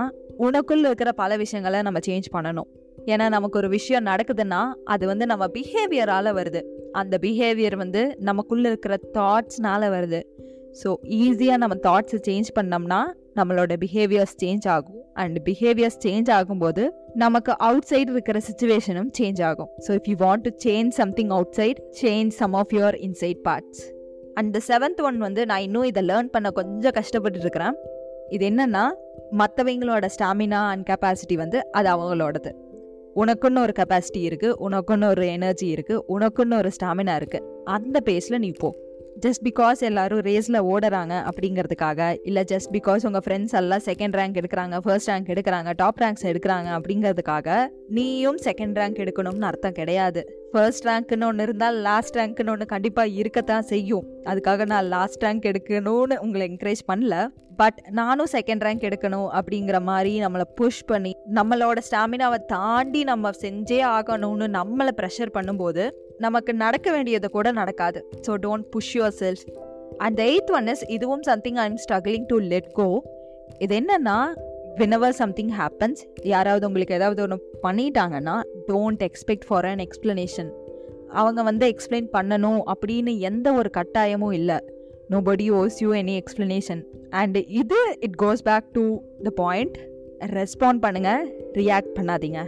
உனக்குள்ள 0.47 0.87
இருக்கிற 0.91 1.13
பல 1.23 1.37
விஷயங்களை 1.43 1.81
நம்ம 1.89 2.03
சேஞ்ச் 2.09 2.29
பண்ணணும். 2.37 2.69
ஏன்னா 3.13 3.27
நமக்கு 3.37 3.59
ஒரு 3.59 3.69
விஷயம் 3.77 4.07
நடக்குதுன்னா 4.07 4.61
அது 4.95 5.05
வந்து 5.07 5.25
நம்ம 5.33 5.45
பிஹேவியரால் 5.57 6.31
வருது. 6.39 6.61
அந்த 7.01 7.15
பிஹேவியர் 7.25 7.77
வந்து 7.77 8.03
நமக்குள்ளே 8.29 8.69
இருக்கிற 8.73 8.95
தாட்ஸ்னால் 9.19 9.87
வருது. 9.97 10.21
ஸோ 10.81 10.91
ஈஸியாக 11.23 11.63
நம்ம 11.63 11.75
தாட்ஸை 11.89 12.21
சேஞ்ச் 12.29 12.51
பண்ணோம்னா 12.59 13.01
நம்மளோட 13.39 13.73
பிஹேவியர்ஸ் 13.85 14.35
சேஞ்ச் 14.43 14.67
ஆகும். 14.75 15.01
அண்ட் 15.23 15.39
பிஹேவியர்ஸ் 15.49 15.99
சேஞ்ச் 16.05 16.31
ஆகும்போது 16.39 16.83
நமக்கு 17.23 17.53
அவுட் 17.69 17.89
சைடு 17.91 18.11
இருக்கிற 18.15 18.39
சுச்சுவேஷனும் 18.49 19.11
சேஞ்ச் 19.19 19.43
ஆகும். 19.51 19.71
So 19.87 19.91
if 19.99 20.09
you 20.11 20.17
want 20.25 20.45
to 20.49 20.53
change 20.67 20.93
something 21.01 21.33
outside 21.59 21.81
change 22.03 22.33
some 22.41 22.55
of 22.61 22.75
your 22.79 22.99
inside 23.09 23.41
parts 23.49 23.83
and 24.41 24.57
seventh 24.69 25.03
one 25.09 25.19
வந்து 25.27 25.43
நான் 25.51 25.65
இன்னும் 25.67 25.89
இதை 25.91 26.03
லேர்ன் 26.11 26.31
பண்ண 26.35 26.51
கொஞ்சம் 26.51 26.97
கஷ்டப்பட்டு 26.99 27.41
இருக்கிறேன். 27.45 27.77
இது 28.37 28.45
என்னன்னா 28.51 28.85
மற்றவங்களோட 29.41 30.07
ஸ்டாமினா 30.17 30.61
அண்ட் 30.73 30.87
கெப்பாசிட்டி 30.91 31.37
வந்து 31.43 31.59
அது 31.79 31.89
அவங்களோடது. 31.95 32.53
உனக்குன்னு 33.23 33.61
ஒரு 33.65 33.73
கெப்பாசிட்டி 33.79 34.21
இருக்குது 34.29 34.57
உனக்குன்னு 34.67 35.09
ஒரு 35.15 35.25
எனர்ஜி 35.35 35.67
இருக்குது 35.75 36.03
உனக்குன்னு 36.15 36.57
ஒரு 36.63 36.71
ஸ்டாமினா 36.77 37.15
இருக்குது 37.21 37.47
அந்த 37.77 37.97
பேஸில் 38.09 38.43
நீ 38.45 38.51
போ. 38.63 38.71
ஜஸ்ட் 39.23 39.43
பிகாஸ் 39.45 39.81
எல்லாரும் 39.81 40.21
ரேஸில் 40.21 40.59
ஓடுறாங்க 40.71 41.15
அப்படிங்கிறதுக்காக 41.29 42.21
இல்லை 42.23 42.45
ஜஸ்ட் 42.53 42.71
பிகாஸ் 42.73 43.07
உங்கள் 43.07 43.23
ஃப்ரெண்ட்ஸ் 43.27 43.53
எல்லாம் 43.53 43.85
செகண்ட் 43.85 44.17
ரேங்க் 44.19 44.39
எடுக்கிறாங்க 44.41 44.79
ஃபர்ஸ்ட் 44.79 45.11
ரேங்க் 45.11 45.31
எடுக்கிறாங்க 45.35 45.73
டாப் 45.77 46.01
ரேங்க்ஸ் 46.01 46.23
எடுக்கிறாங்க 46.23 46.71
அப்படிங்கிறதுக்காக 46.79 47.69
நீயும் 47.89 48.37
செகண்ட் 48.45 48.79
ரேங்க் 48.81 49.01
எடுக்கணும்னு 49.05 49.41
அர்த்தம் 49.41 49.73
கிடையாது. 49.73 50.23
ஃபர்ஸ்ட் 50.55 50.85
ரேங்க்னு 50.89 51.27
ஒன்று 51.29 51.45
இருந்தால் 51.47 51.77
லாஸ்ட் 51.87 52.17
ரேங்க்னு 52.19 52.53
ஒன்று 52.53 52.67
கண்டிப்பாக 52.73 53.17
இருக்கத்தான் 53.21 53.67
செய்யும். 53.71 54.05
அதுக்காக 54.31 54.67
நான் 54.73 54.89
லாஸ்ட் 54.97 55.25
ரேங்க் 55.25 55.49
எடுக்கணும்னு 55.51 56.17
உங்களை 56.25 56.45
என்கரேஜ் 56.51 56.83
பண்ணல. 56.91 57.17
பட் 57.61 57.79
நானும் 57.99 58.31
செகண்ட் 58.35 58.65
ரேங்க் 58.67 58.87
எடுக்கணும் 58.89 59.27
அப்படிங்கிற 59.39 59.79
மாதிரி 59.89 60.13
நம்மளை 60.25 60.47
புஷ் 60.59 60.81
பண்ணி 60.91 61.13
நம்மளோட 61.39 61.79
ஸ்டாமினாவை 61.89 62.39
தாண்டி 62.55 63.03
நம்ம 63.11 63.31
செஞ்சே 63.43 63.79
ஆகணும்னு 63.97 64.49
நம்மளை 64.59 64.93
ப்ரெஷர் 65.01 65.35
பண்ணும்போது 65.37 65.85
நமக்கு 66.25 66.55
நடக்க 66.65 66.87
வேண்டியது 66.95 67.29
கூட 67.37 67.53
நடக்காது. 67.61 68.01
So 68.27 68.35
don't 68.47 68.67
push 68.75 68.93
yourself 69.23 69.45
and 70.07 70.21
eighth 70.29 70.53
one 70.59 70.71
is 70.75 70.85
இதுவும் 70.97 71.25
something 71.31 71.61
I 71.65 71.67
am 71.71 71.81
struggling 71.85 72.27
to 72.33 72.39
let 72.53 72.71
go 72.81 72.89
இது 73.59 73.75
என்னன்னா 73.81 74.19
வினவர் 74.79 75.13
சம்திங் 75.13 75.51
ஹேப்பன்ஸ் 75.59 76.01
யாராவது 76.23 76.67
உங்களுக்கு 76.67 76.95
ஏதாவது 76.95 77.23
ஒன்று 77.23 77.37
பண்ணிட்டாங்கன்னா 77.63 78.37
don't 78.69 79.03
expect 79.09 79.47
for 79.47 79.65
an 79.65 79.83
explanation 79.85 80.51
அவங்க 81.09 81.43
வந்து 81.43 81.67
எக்ஸ்பிளைன் 81.73 82.09
பண்ணணும் 82.17 82.61
அப்படின்னு 82.73 83.19
எந்த 83.19 83.53
ஒரு 83.53 83.71
கட்டாயமும் 83.77 84.33
இல்லை. 84.33 84.59
Nobody 85.11 85.47
owes 85.61 85.77
you 85.83 85.93
any 85.93 86.23
explanation 86.23 86.83
and 87.21 87.43
இது 87.61 87.81
it 88.01 88.19
goes 88.23 88.43
back 88.43 88.67
to 88.73 88.85
the 89.23 89.33
point 89.43 89.79
respond 90.39 90.83
பண்ணுங்கள் 90.85 91.23
ரியாக்ட் 91.61 91.95
பண்ணாதீங்க. 91.99 92.41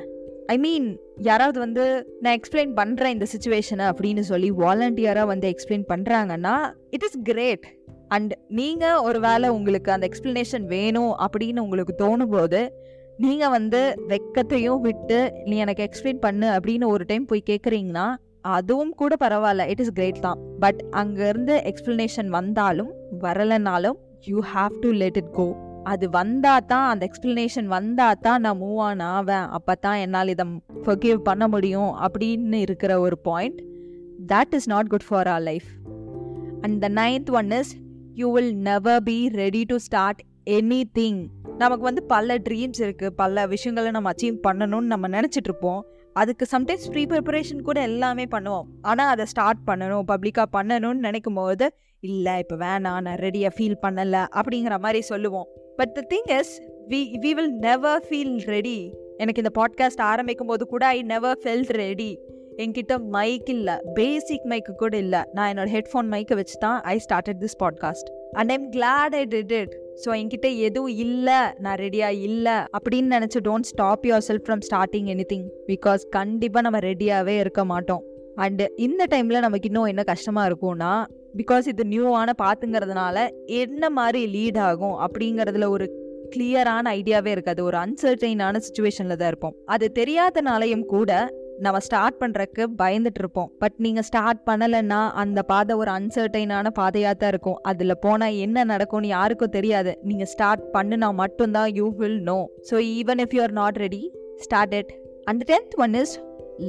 ஐ 0.47 0.59
மீன் 0.59 0.89
யாராவது 1.17 1.59
வந்து 1.59 1.85
நான் 2.21 2.37
எக்ஸ்பிளைன் 2.39 2.73
பண்ணுறேன் 2.81 3.15
இந்த 3.17 3.27
சுச்சுவேஷனை 3.35 3.87
அப்படின்னு 3.93 4.21
சொல்லி 4.33 4.51
வாலண்டியராக 4.65 5.27
வந்து 5.27 5.55
எக்ஸ்பிளைன் 5.55 5.87
பண்ணுறாங்கன்னா 5.93 6.57
இட் 6.91 7.03
இஸ் 7.03 7.19
கிரேட் 7.23 7.67
அண்ட் 8.09 8.33
நீங்கள் 8.49 8.99
ஒரு 8.99 9.21
வேளை 9.21 9.49
உங்களுக்கு 9.49 9.93
அந்த 9.93 10.09
எக்ஸ்ப்ளனேஷன் 10.09 10.67
வேணும் 10.67 11.15
அப்படின்னு 11.25 11.59
உங்களுக்கு 11.59 11.95
தோணும் 12.05 12.33
போது 12.35 12.61
நீங்கள் 13.17 13.51
வந்து 13.51 13.97
வெக்கத்தையும் 14.09 14.81
விட்டு 14.81 15.19
நீ 15.45 15.57
எனக்கு 15.57 15.83
எக்ஸ்பிளைன் 15.83 16.19
பண்ணு 16.19 16.47
அப்படின்னு 16.47 16.87
ஒரு 16.87 17.05
டைம் 17.07 17.27
போய் 17.27 17.49
கேட்குறீங்கன்னா 17.51 18.07
அதுவும் 18.41 18.95
கூட 18.95 19.17
பரவாயில்ல 19.21 19.69
இட் 19.69 19.81
இஸ் 19.81 19.93
கிரேட் 19.93 20.21
தான். 20.21 20.39
பட் 20.61 20.85
அங்கேருந்து 20.93 21.55
எக்ஸ்ப்ளனேஷன் 21.71 22.29
வந்தாலும் 22.29 22.91
வரலைனாலும் 23.21 23.97
you 24.25 24.43
have 24.55 24.75
to 24.81 24.91
let 24.91 25.17
it 25.17 25.33
go 25.33 25.57
அது 25.85 26.11
வந்தா 26.11 26.59
தான் 26.59 26.89
அந்த 26.89 27.09
எக்ஸ்பிளனேஷன் 27.09 27.67
வந்தா 27.67 28.13
தான் 28.13 28.41
நான் 28.41 28.61
மூவ் 28.61 28.77
ஆன் 28.77 29.01
ஆவேன். 29.01 29.49
அப்போ 29.49 29.75
தான் 29.75 29.97
என்னால் 29.97 30.29
இதை 30.29 30.47
ஃபர்கிவ் 30.85 31.17
பண்ண 31.17 31.49
முடியும் 31.49 31.93
அப்படின்னு 32.07 32.53
இருக்கிற 32.53 33.01
ஒரு 33.01 33.19
point 33.19 33.61
that 34.27 34.55
is 34.55 34.69
not 34.69 34.87
good 34.87 35.09
for 35.09 35.29
our 35.29 35.43
life 35.43 35.69
and 36.61 36.79
the 36.85 36.89
ninth 36.89 37.31
one 37.31 37.51
is 37.51 37.73
you 38.19 38.33
will 38.33 38.57
never 38.57 39.03
be 39.03 39.29
ready 39.29 39.65
to 39.65 39.77
start 39.77 40.21
anything 40.99 41.19
நமக்கு 41.59 41.85
வந்து 41.85 42.03
பல 42.03 42.39
ட்ரீம்ஸ் 42.39 42.79
இருக்குது 42.79 43.11
பல 43.11 43.47
விஷயங்களை 43.47 43.91
நம்ம 43.91 44.13
அச்சீவ் 44.13 44.37
பண்ணணும்னு 44.49 44.93
நம்ம 44.93 45.09
நினச்சிட்டு 45.09 45.51
இருப்போம். 45.51 45.87
அதுக்கு 46.13 46.47
சம்டைம்ஸ் 46.59 46.87
ப்ரீ 46.91 47.05
ப்ரிப்பரேஷன் 47.05 47.63
கூட 47.63 47.81
எல்லாமே 47.81 48.25
பண்ணுவோம். 48.25 48.67
ஆனால் 48.83 49.07
அதை 49.07 49.27
ஸ்டார்ட் 49.27 49.59
பண்ணணும் 49.67 50.07
பப்ளிக்காக 50.13 50.47
பண்ணணும்னு 50.53 51.07
நினைக்கும் 51.09 51.35
போது 51.35 51.69
இல்லை 52.01 52.39
இப்போ 52.39 52.57
வேணாம் 52.57 52.81
நான் 52.81 53.21
ரெடியாக 53.21 53.53
ஃபீல் 53.57 53.83
பண்ணலை 53.83 54.27
அப்படிங்கிற 54.41 54.79
மாதிரி 54.79 55.01
சொல்லுவோம். 55.01 55.47
But 55.77 55.95
the 55.95 56.05
thing 56.15 56.31
is 56.39 56.63
we 56.89 57.01
we 57.25 57.33
will 57.35 57.53
never 57.53 58.07
feel 58.11 58.39
ready 58.45 58.93
எனக்கு 59.17 59.43
இந்த 59.45 59.53
பாட்காஸ்ட் 59.61 60.01
ஆரம்பிக்கும் 60.01 60.47
போது 60.47 60.67
கூட 60.67 60.87
ஐ 60.87 61.03
நெவர் 61.03 61.39
ஃபெல்ட் 61.45 61.73
ரெடி 61.73 62.11
என்கிட்ட 62.63 62.95
மைக் 63.15 63.49
இல்லை. 63.55 63.75
பேசிக் 63.95 64.47
மைக்கு 64.51 64.73
கூட 64.83 64.97
இல்லை. 64.97 65.21
நான் 65.33 65.49
என்னோட 65.53 65.69
ஹெட்ஃபோன் 65.77 66.09
மைக்கை 66.15 66.37
வச்சு 66.41 66.57
தான் 66.59 66.79
I 66.93 66.95
started 67.07 67.41
this 67.45 67.59
podcast 67.63 68.09
and 68.33 68.51
I'm 68.55 68.67
glad 68.77 69.15
I 69.21 69.23
did 69.35 69.53
it 69.61 69.75
so 70.05 70.09
என்கிட்ட 70.21 70.49
எதுவும் 70.69 70.97
இல்லை. 71.07 71.41
நான் 71.59 71.79
ரெடியாக 71.85 72.23
இல்லை. 72.29 72.57
அப்படின்னு 72.77 73.15
நினச்சி 73.17 73.41
don't 73.49 73.69
stop 73.73 74.07
yourself 74.29 74.47
from 74.49 74.65
starting 74.69 75.09
anything 75.33 75.47
because 75.73 76.05
கண்டிப்பாக 76.19 76.65
நம்ம 76.69 76.79
ரெடியாகவே 76.79 77.37
இருக்க 77.45 77.65
மாட்டோம். 77.65 78.03
அண்டு 78.45 78.67
இந்த 78.87 79.03
டைமில் 79.13 79.45
நமக்கு 79.47 79.69
இன்னும் 79.69 79.85
என்ன 79.85 80.03
கஷ்டமாக 80.03 80.49
இருக்கும்னா 80.51 80.95
பிகாஸ் 81.41 81.67
இது 81.67 81.85
நியூவான 81.85 82.31
பார்த்துங்கிறதுனால 82.43 83.17
என்ன 83.63 83.91
மாதிரி 83.91 84.21
லீட் 84.35 84.59
ஆகும் 84.59 84.97
அப்படிங்கிறதுல 85.07 85.69
ஒரு 85.69 85.87
கிளியரான 86.35 86.85
ஐடியாவே 87.01 87.27
இருக்காது. 87.27 87.61
ஒரு 87.65 87.77
அன்சர்டைனான 87.77 88.61
சுச்சுவேஷனில் 88.67 89.21
தான் 89.21 89.29
இருப்போம். 89.29 89.55
அது 89.65 89.87
தெரியாதனாலையும் 89.95 90.87
கூட 90.95 91.11
நம்ம 91.65 91.79
ஸ்டார்ட் 91.87 92.19
பண்ணுறக்கு 92.21 92.63
பயந்துட்டு 92.81 93.21
இருப்போம். 93.23 93.49
பட் 93.63 93.77
நீங்கள் 93.85 94.07
ஸ்டார்ட் 94.09 94.41
பண்ணலைன்னா 94.49 95.01
அந்த 95.23 95.43
பாதை 95.43 95.75
ஒரு 95.83 95.91
அன்சர்டைனான 95.99 96.71
பாதையாக 96.79 97.15
தான் 97.15 97.33
இருக்கும். 97.35 97.59
அதில் 97.63 98.01
போனால் 98.05 98.39
என்ன 98.47 98.65
நடக்கும்னு 98.65 99.09
யாருக்கும் 99.09 99.55
தெரியாது. 99.57 99.93
நீங்கள் 100.03 100.31
ஸ்டார்ட் 100.33 100.65
பண்ணுனா 100.77 101.09
மட்டும்தான் 101.23 101.71
you 101.79 101.89
will 102.01 102.21
know 102.31 102.39
so 102.71 102.79
even 102.99 103.23
if 103.25 103.35
you 103.37 103.43
are 103.43 103.57
not 103.63 103.79
ready 103.85 104.03
start 104.37 104.75
it 104.75 104.93
and 105.25 105.45
tenth 105.53 105.77
one 105.85 105.97
is 106.03 106.15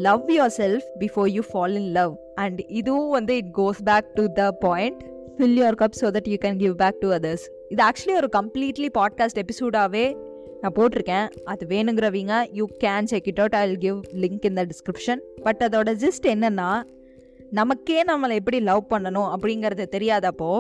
love 0.07 0.31
yourself 0.61 0.87
before 1.03 1.29
you 1.35 1.43
fall 1.51 1.75
in 1.81 1.91
love 1.91 2.13
and 2.35 2.61
இதுவும் 2.79 3.11
வந்து 3.17 3.35
it 3.41 3.51
goes 3.59 3.81
back 3.91 4.09
to 4.15 4.25
the 4.39 4.51
point 4.65 5.01
fill 5.37 5.57
your 5.59 5.79
cup 5.83 5.99
so 6.01 6.09
that 6.17 6.29
you 6.33 6.39
can 6.45 6.59
give 6.63 6.75
back 6.83 6.99
to 6.99 7.09
others 7.17 7.45
இது 7.69 7.81
actually 7.89 8.15
ஒரு 8.21 8.29
completely 8.39 8.89
podcast 8.99 9.39
எபிசோடாகவே 9.43 10.05
நான் 10.61 10.75
போட்டிருக்கேன். 10.77 11.27
அது 11.43 11.65
வேணுங்கிறவங்க 11.69 12.35
you 12.51 12.67
can 12.83 13.03
check 13.03 13.27
it 13.27 13.39
out 13.39 13.53
I 13.53 13.63
will 13.67 13.77
give 13.77 13.99
link 14.13 14.45
in 14.45 14.53
the 14.53 14.65
description 14.71 15.21
but 15.43 15.63
அதோட 15.67 15.93
gist 16.03 16.27
என்னன்னா 16.33 16.69
நமக்கே 17.51 17.99
நம்மளை 18.03 18.35
எப்படி 18.41 18.59
லவ் 18.59 18.83
பண்ணணும் 18.89 19.29
அப்படிங்கிறது 19.33 19.85
தெரியாதப்போ 19.95 20.51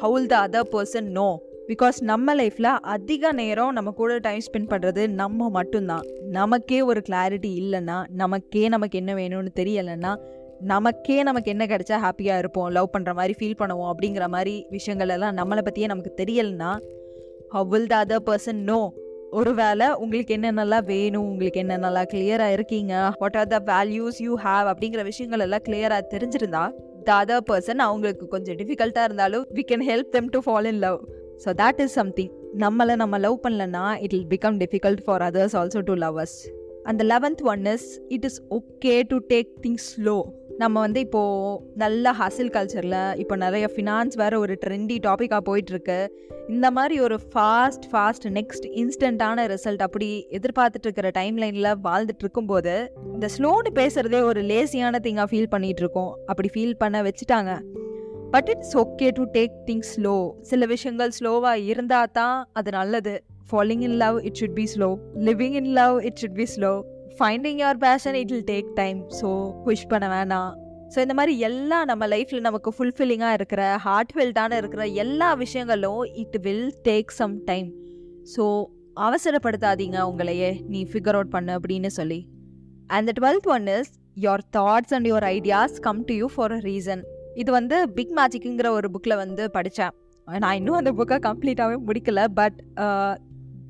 how will 0.00 0.26
the 0.26 0.34
other 0.46 0.68
person 0.72 1.08
know 1.10 1.28
because 1.68 1.98
நம்ம 2.02 2.34
லைஃப்பில் 2.34 2.70
அதிக 2.94 3.32
நேரம் 3.32 3.72
நம்ம 3.72 3.90
கூட 3.90 4.18
டைம் 4.18 4.40
ஸ்பெண்ட் 4.46 4.70
பண்ணுறது 4.70 5.02
நம்ம 5.08 5.50
மட்டும்தான். 5.50 6.04
நமக்கே 6.38 6.82
ஒரு 6.82 7.02
கிளாரிட்டி 7.08 7.50
இல்லைன்னா 7.62 8.04
நமக்கே 8.22 8.68
நமக்கு 8.68 8.98
என்ன 8.98 9.14
வேணும்னு 9.14 9.52
தெரியலைன்னா 9.60 10.12
நமக்கே 10.62 11.22
நமக்கு 11.22 11.50
என்ன 11.50 11.66
கிடைச்சா 11.66 11.98
ஹாப்பியாக 12.06 12.38
இருப்போம் 12.38 12.68
லவ் 12.68 12.94
பண்ணுற 12.96 13.12
மாதிரி 13.14 13.34
ஃபீல் 13.38 13.60
பண்ணுவோம் 13.60 13.90
அப்படிங்கிற 13.92 14.28
மாதிரி 14.28 14.66
விஷயங்கள் 14.70 15.08
எல்லாம் 15.08 15.36
நம்மளை 15.36 15.62
பற்றியே 15.62 15.86
நமக்கு 15.86 16.12
தெரியலைன்னா 16.22 16.72
how 17.52 17.72
the 17.86 17.94
other 18.00 18.24
person 18.26 18.60
know 18.66 18.80
ஒருவேளை 19.38 19.86
உங்களுக்கு 20.02 20.32
என்னென்னலாம் 20.36 20.86
வேணும் 20.86 21.26
உங்களுக்கு 21.30 21.60
என்னென்னலாம் 21.62 22.08
கிளியராக 22.12 22.56
இருக்கீங்க 22.56 22.92
what 23.20 23.36
are 23.36 23.48
the 23.48 23.58
values 23.66 24.18
you 24.24 24.34
have 24.44 24.66
அப்படிங்கிற 24.72 25.02
விஷயங்கள் 25.04 25.44
எல்லாம் 25.46 25.64
கிளியராக 25.68 26.10
தெரிஞ்சிருந்தா 26.12 26.62
த 27.04 27.12
அதர் 27.16 27.44
பர்சன் 27.50 27.82
அவங்களுக்கு 27.86 28.26
கொஞ்சம் 28.26 28.58
டிஃபிகல்ட்டாக 28.60 29.08
இருந்தாலும் 29.08 29.44
we 29.58 29.64
can 29.70 29.84
help 29.90 30.10
them 30.16 30.30
to 30.30 30.40
fall 30.46 30.70
in 30.72 30.82
love 30.86 30.98
so 31.44 31.52
that 31.60 31.82
is 31.84 31.96
something 32.00 32.32
நம்மளை 32.58 32.96
நம்ம 32.96 33.18
லவ் 33.18 33.38
பண்ணலன்னா 33.44 33.84
it 34.04 34.14
will 34.16 34.30
become 34.34 34.58
difficult 34.62 35.02
for 35.06 35.24
others 35.28 35.56
also 35.60 35.82
to 35.90 35.96
love 36.04 36.18
us 36.18 36.36
அந்த 36.84 37.02
eleventh 37.04 37.42
one 37.52 37.66
is 37.74 37.88
it 38.16 38.26
is 38.30 38.40
okay 38.58 38.94
to 39.10 39.18
take 39.30 39.50
things 39.62 39.88
slow 39.94 40.16
நம்ம 40.60 40.80
வந்து 40.80 41.00
இப்போது 41.00 41.60
நல்ல 41.82 42.12
hustle 42.18 42.50
கல்ச்சரில் 42.54 43.18
இப்போ 43.22 43.34
நிறைய 43.36 43.66
ஃபினான்ஸ் 43.74 44.14
வேறு 44.20 44.36
ஒரு 44.38 44.54
ட்ரெண்டி 44.64 44.96
டாப்பிக்காக 45.06 45.42
போயிட்டுருக்கு. 45.48 45.98
இந்த 46.48 46.66
மாதிரி 46.76 46.96
ஒரு 47.06 47.16
ஃபாஸ்ட் 47.32 47.86
ஃபாஸ்ட் 47.92 48.26
நெக்ஸ்ட் 48.38 48.66
இன்ஸ்டண்ட்டான 48.80 49.44
ரிசல்ட் 49.52 49.84
அப்படி 49.86 50.08
எதிர்பார்த்துட்டு 50.38 50.86
இருக்கிற 50.88 51.10
டைம் 51.18 51.36
லைனில் 51.42 51.70
வாழ்ந்துட்டு 51.86 52.24
இருக்கும்போது 52.26 52.74
இந்த 53.14 53.28
ஸ்லோன்னு 53.36 53.72
பேசுகிறதே 53.80 54.20
ஒரு 54.30 54.42
லேசியான 54.50 55.00
திங்காக 55.06 55.28
ஃபீல் 55.32 55.50
பண்ணிகிட்ருக்கோம் 55.54 56.12
அப்படி 56.26 56.50
ஃபீல் 56.54 56.76
பண்ண 56.82 57.02
வச்சுட்டாங்க. 57.08 57.54
But 58.34 58.50
it's 58.54 58.76
okay 58.84 59.08
to 59.18 59.24
take 59.36 59.56
things 59.68 59.92
slow 59.94 60.16
சில 60.50 60.66
விஷயங்கள் 60.74 61.16
ஸ்லோவாக 61.18 61.66
இருந்தால் 61.72 62.14
தான் 62.20 62.38
அது 62.52 62.70
நல்லது. 62.80 63.14
Falling 63.50 63.84
in 63.88 63.98
love 64.04 64.16
it 64.26 64.38
should 64.40 64.56
be 64.58 64.66
slow 64.74 64.88
living 65.28 65.56
in 65.60 65.72
love 65.78 65.96
it 66.08 66.18
should 66.22 66.38
be 66.40 66.46
slow 66.56 66.72
finding 67.20 67.58
your 67.62 67.80
passion 67.86 68.16
it 68.20 68.32
will 68.34 68.48
take 68.50 68.68
time 68.80 68.98
so 69.20 69.30
push 69.64 69.86
பண்ண 69.92 70.06
வேணாம். 70.14 70.50
ஸோ 70.92 70.98
இந்த 71.04 71.14
மாதிரி 71.18 71.34
எல்லாம் 71.48 71.86
நம்ம 71.90 72.04
லைஃப்பில் 72.12 72.46
நமக்கு 72.46 72.70
ஃபுல்ஃபில்லிங்காக 72.76 73.38
இருக்கிற 73.38 73.62
ஹார்ட் 73.86 74.12
இருக்கிற 74.60 74.84
எல்லா 75.04 75.28
விஷயங்களும் 75.44 76.02
it 76.22 76.38
will 76.46 76.68
take 76.88 77.12
some 77.20 77.34
time 77.50 77.68
so 78.34 78.44
அவசரப்படுத்தாதீங்க 79.06 79.98
உங்களையே. 80.10 80.50
நீ 80.72 80.80
ஃபிகர் 80.92 81.16
அவுட் 81.18 81.34
பண்ணு 81.36 81.52
அப்படின்னு 81.58 81.90
சொல்லி. 81.98 82.20
And 82.94 83.08
the 83.08 83.12
twelfth 83.20 83.48
one 83.56 83.68
is 83.76 83.92
your 84.26 84.44
thoughts 84.56 84.94
and 84.96 85.08
your 85.10 85.26
ideas 85.36 85.76
come 85.86 86.00
to 86.08 86.14
you 86.20 86.28
for 86.34 86.52
a 86.52 86.60
reason 86.70 87.02
இது 87.34 87.50
வந்து 87.58 87.76
பிக் 87.98 88.14
மேஜிக்குங்கிற 88.20 88.70
ஒரு 88.78 88.88
புக்கில் 88.94 89.20
வந்து 89.24 89.44
படித்தேன் 89.56 89.94
நான் 90.28 90.56
இன்னும் 90.60 90.78
அந்த 90.80 90.90
புக்கை 90.98 91.18
கம்ப்ளீட்டாகவே 91.28 91.76
முடிக்கல 91.86 92.24
but 92.40 92.58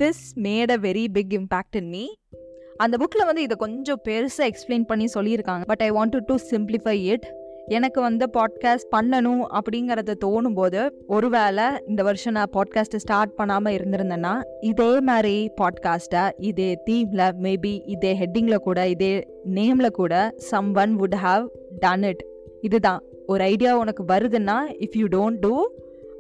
this 0.03 0.25
made 0.47 0.73
a 0.77 0.79
very 0.89 1.05
big 1.17 1.35
impact 1.41 1.77
in 1.81 1.91
me 1.91 2.05
அந்த 2.81 2.97
புக்கில் 2.97 3.25
வந்து 3.25 3.43
இதை 3.43 3.57
கொஞ்சம் 3.57 4.01
பெருசாக 4.09 4.51
எக்ஸ்பிளைன் 4.51 4.85
பண்ணி 4.85 5.07
சொல்லியிருக்காங்க. 5.15 5.65
But 5.67 5.83
I 5.83 5.91
want 5.91 6.21
to 6.27 6.35
simplify 6.51 7.05
it 7.05 7.35
எனக்கு 7.67 8.01
வந்து 8.01 8.31
பாட்காஸ்ட் 8.33 8.95
பண்ணணும் 8.97 9.45
அப்படிங்கிறத 9.53 10.15
தோணும் 10.25 10.55
போது 10.55 11.05
ஒருவேளை 11.07 11.65
இந்த 11.87 12.03
வருஷம் 12.03 12.33
நான் 12.33 12.51
பாட்காஸ்ட்டை 12.53 12.97
ஸ்டார்ட் 12.97 13.35
பண்ணாமல் 13.35 13.75
இருந்திருந்தேன்னா 13.75 14.43
இதே 14.61 15.01
மாதிரி 15.01 15.51
பாட்காஸ்ட்டை 15.61 16.31
இதே 16.39 16.79
தீமில் 16.91 17.33
மேபி 17.43 17.83
இதே 17.87 18.19
ஹெட்டிங்கில் 18.19 18.57
கூட 18.57 18.89
இதே 18.89 19.29
நேமில் 19.55 19.91
கூட 19.91 20.33
someone 20.75 21.01
would 21.01 21.15
have 21.25 21.47
done 21.79 22.03
it 22.03 22.25
இதுதான். 22.61 23.03
ஒரு 23.27 23.45
ஐடியா 23.45 23.79
உனக்கு 23.79 24.03
வருதுன்னா 24.03 24.57
இஃப் 24.79 24.99
யூ 24.99 25.07
டோன்ட் 25.07 25.39
டூ 25.41 25.69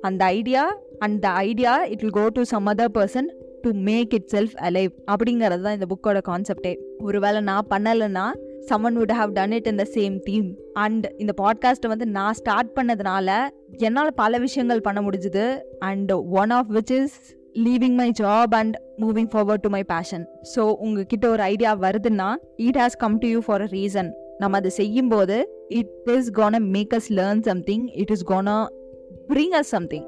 அந்த 0.01 0.25
idea 0.25 0.79
and 0.99 1.21
the 1.21 1.29
idea 1.29 1.85
it 1.85 2.01
will 2.01 2.11
go 2.11 2.29
to 2.33 2.43
some 2.43 2.67
other 2.67 2.89
person 2.95 3.27
to 3.61 3.71
make 3.73 4.15
itself 4.35 4.55
alive 4.61 4.93
அப்படிங்கிறது 5.13 5.61
தான் 5.61 5.75
இந்த 5.75 5.87
புக்கோட 5.95 6.21
கான்செப்டே 6.29 6.77
ஒருவேளை 6.99 7.41
நான் 7.41 7.67
பண்ணலைன்னா 7.71 8.27
someone 8.71 8.97
would 8.99 9.13
have 9.13 9.33
done 9.33 9.53
it 9.53 9.67
in 9.67 9.77
the 9.77 9.87
same 9.95 10.19
theme 10.19 10.55
and 10.73 11.15
இந்த 11.19 11.33
பாட்காஸ்ட்டை 11.43 11.89
வந்து 11.89 12.07
நான் 12.07 12.33
ஸ்டார்ட் 12.33 12.81
பண்ணதுனால 12.81 13.39
என்னால் 13.71 14.15
பல 14.15 14.39
விஷயங்கள் 14.39 14.81
பண்ண 14.81 15.01
முடிஞ்சுது. 15.01 15.59
And 15.79 16.13
one 16.13 16.51
of 16.51 16.71
which 16.71 16.93
is 16.93 17.37
leaving 17.59 17.95
my 17.95 18.13
job 18.21 18.55
and 18.55 18.83
moving 18.99 19.31
forward 19.33 19.61
to 19.61 19.69
my 19.69 19.85
passion 19.85 20.29
so 20.55 20.61
உங்ககிட்ட 20.61 21.29
ஒரு 21.29 21.43
ஐடியா 21.43 21.79
வருதுன்னா 21.79 22.35
it 22.57 22.77
has 22.77 22.97
come 22.99 23.19
to 23.19 23.29
you 23.29 23.41
for 23.47 23.61
a 23.61 23.65
reason 23.65 24.11
நம்ம 24.39 24.57
அதை 24.57 24.71
செய்யும்போது 24.71 25.65
it 25.69 25.91
is 26.05 26.33
gonna 26.33 26.59
make 26.59 26.95
us 26.95 27.13
learn 27.13 27.43
something 27.43 27.87
it 27.87 28.11
is 28.11 28.25
gonna 28.31 28.67
bring 29.29 29.55
us 29.55 29.73
something 29.75 30.07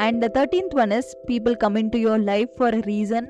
And 0.00 0.22
the 0.22 0.28
13th 0.28 0.74
one 0.74 0.92
is 0.92 1.06
people 1.26 1.54
come 1.56 1.76
into 1.76 1.98
your 1.98 2.18
life 2.18 2.50
for 2.56 2.68
a 2.68 2.82
reason, 2.82 3.24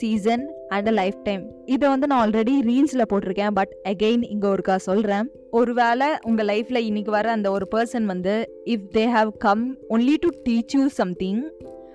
season 0.00 0.40
and 0.68 0.88
lifetime 1.22 1.42
இதை 1.64 1.88
வந்து 1.88 2.06
நான் 2.06 2.22
already 2.24 2.54
ரீல்ஸில் 2.62 3.08
போட்டிருக்கேன் 3.08 3.54
but 3.54 3.72
again 3.88 4.24
இங்கே 4.28 4.48
ஒருக்கா 4.48 4.76
சொல்கிறேன் 4.76 5.26
ஒருவேளை 5.50 6.08
உங்கள் 6.22 6.46
லைஃப்பில் 6.46 6.80
இன்னைக்கு 6.80 7.10
வர 7.10 7.30
அந்த 7.30 7.50
ஒரு 7.50 7.66
பர்சன் 7.74 8.04
வந்து 8.04 8.34
if 8.64 8.88
they 8.92 9.04
have 9.12 9.30
come 9.38 9.64
only 9.88 10.16
to 10.20 10.30
teach 10.48 10.74
you 10.76 10.88
something 10.88 11.42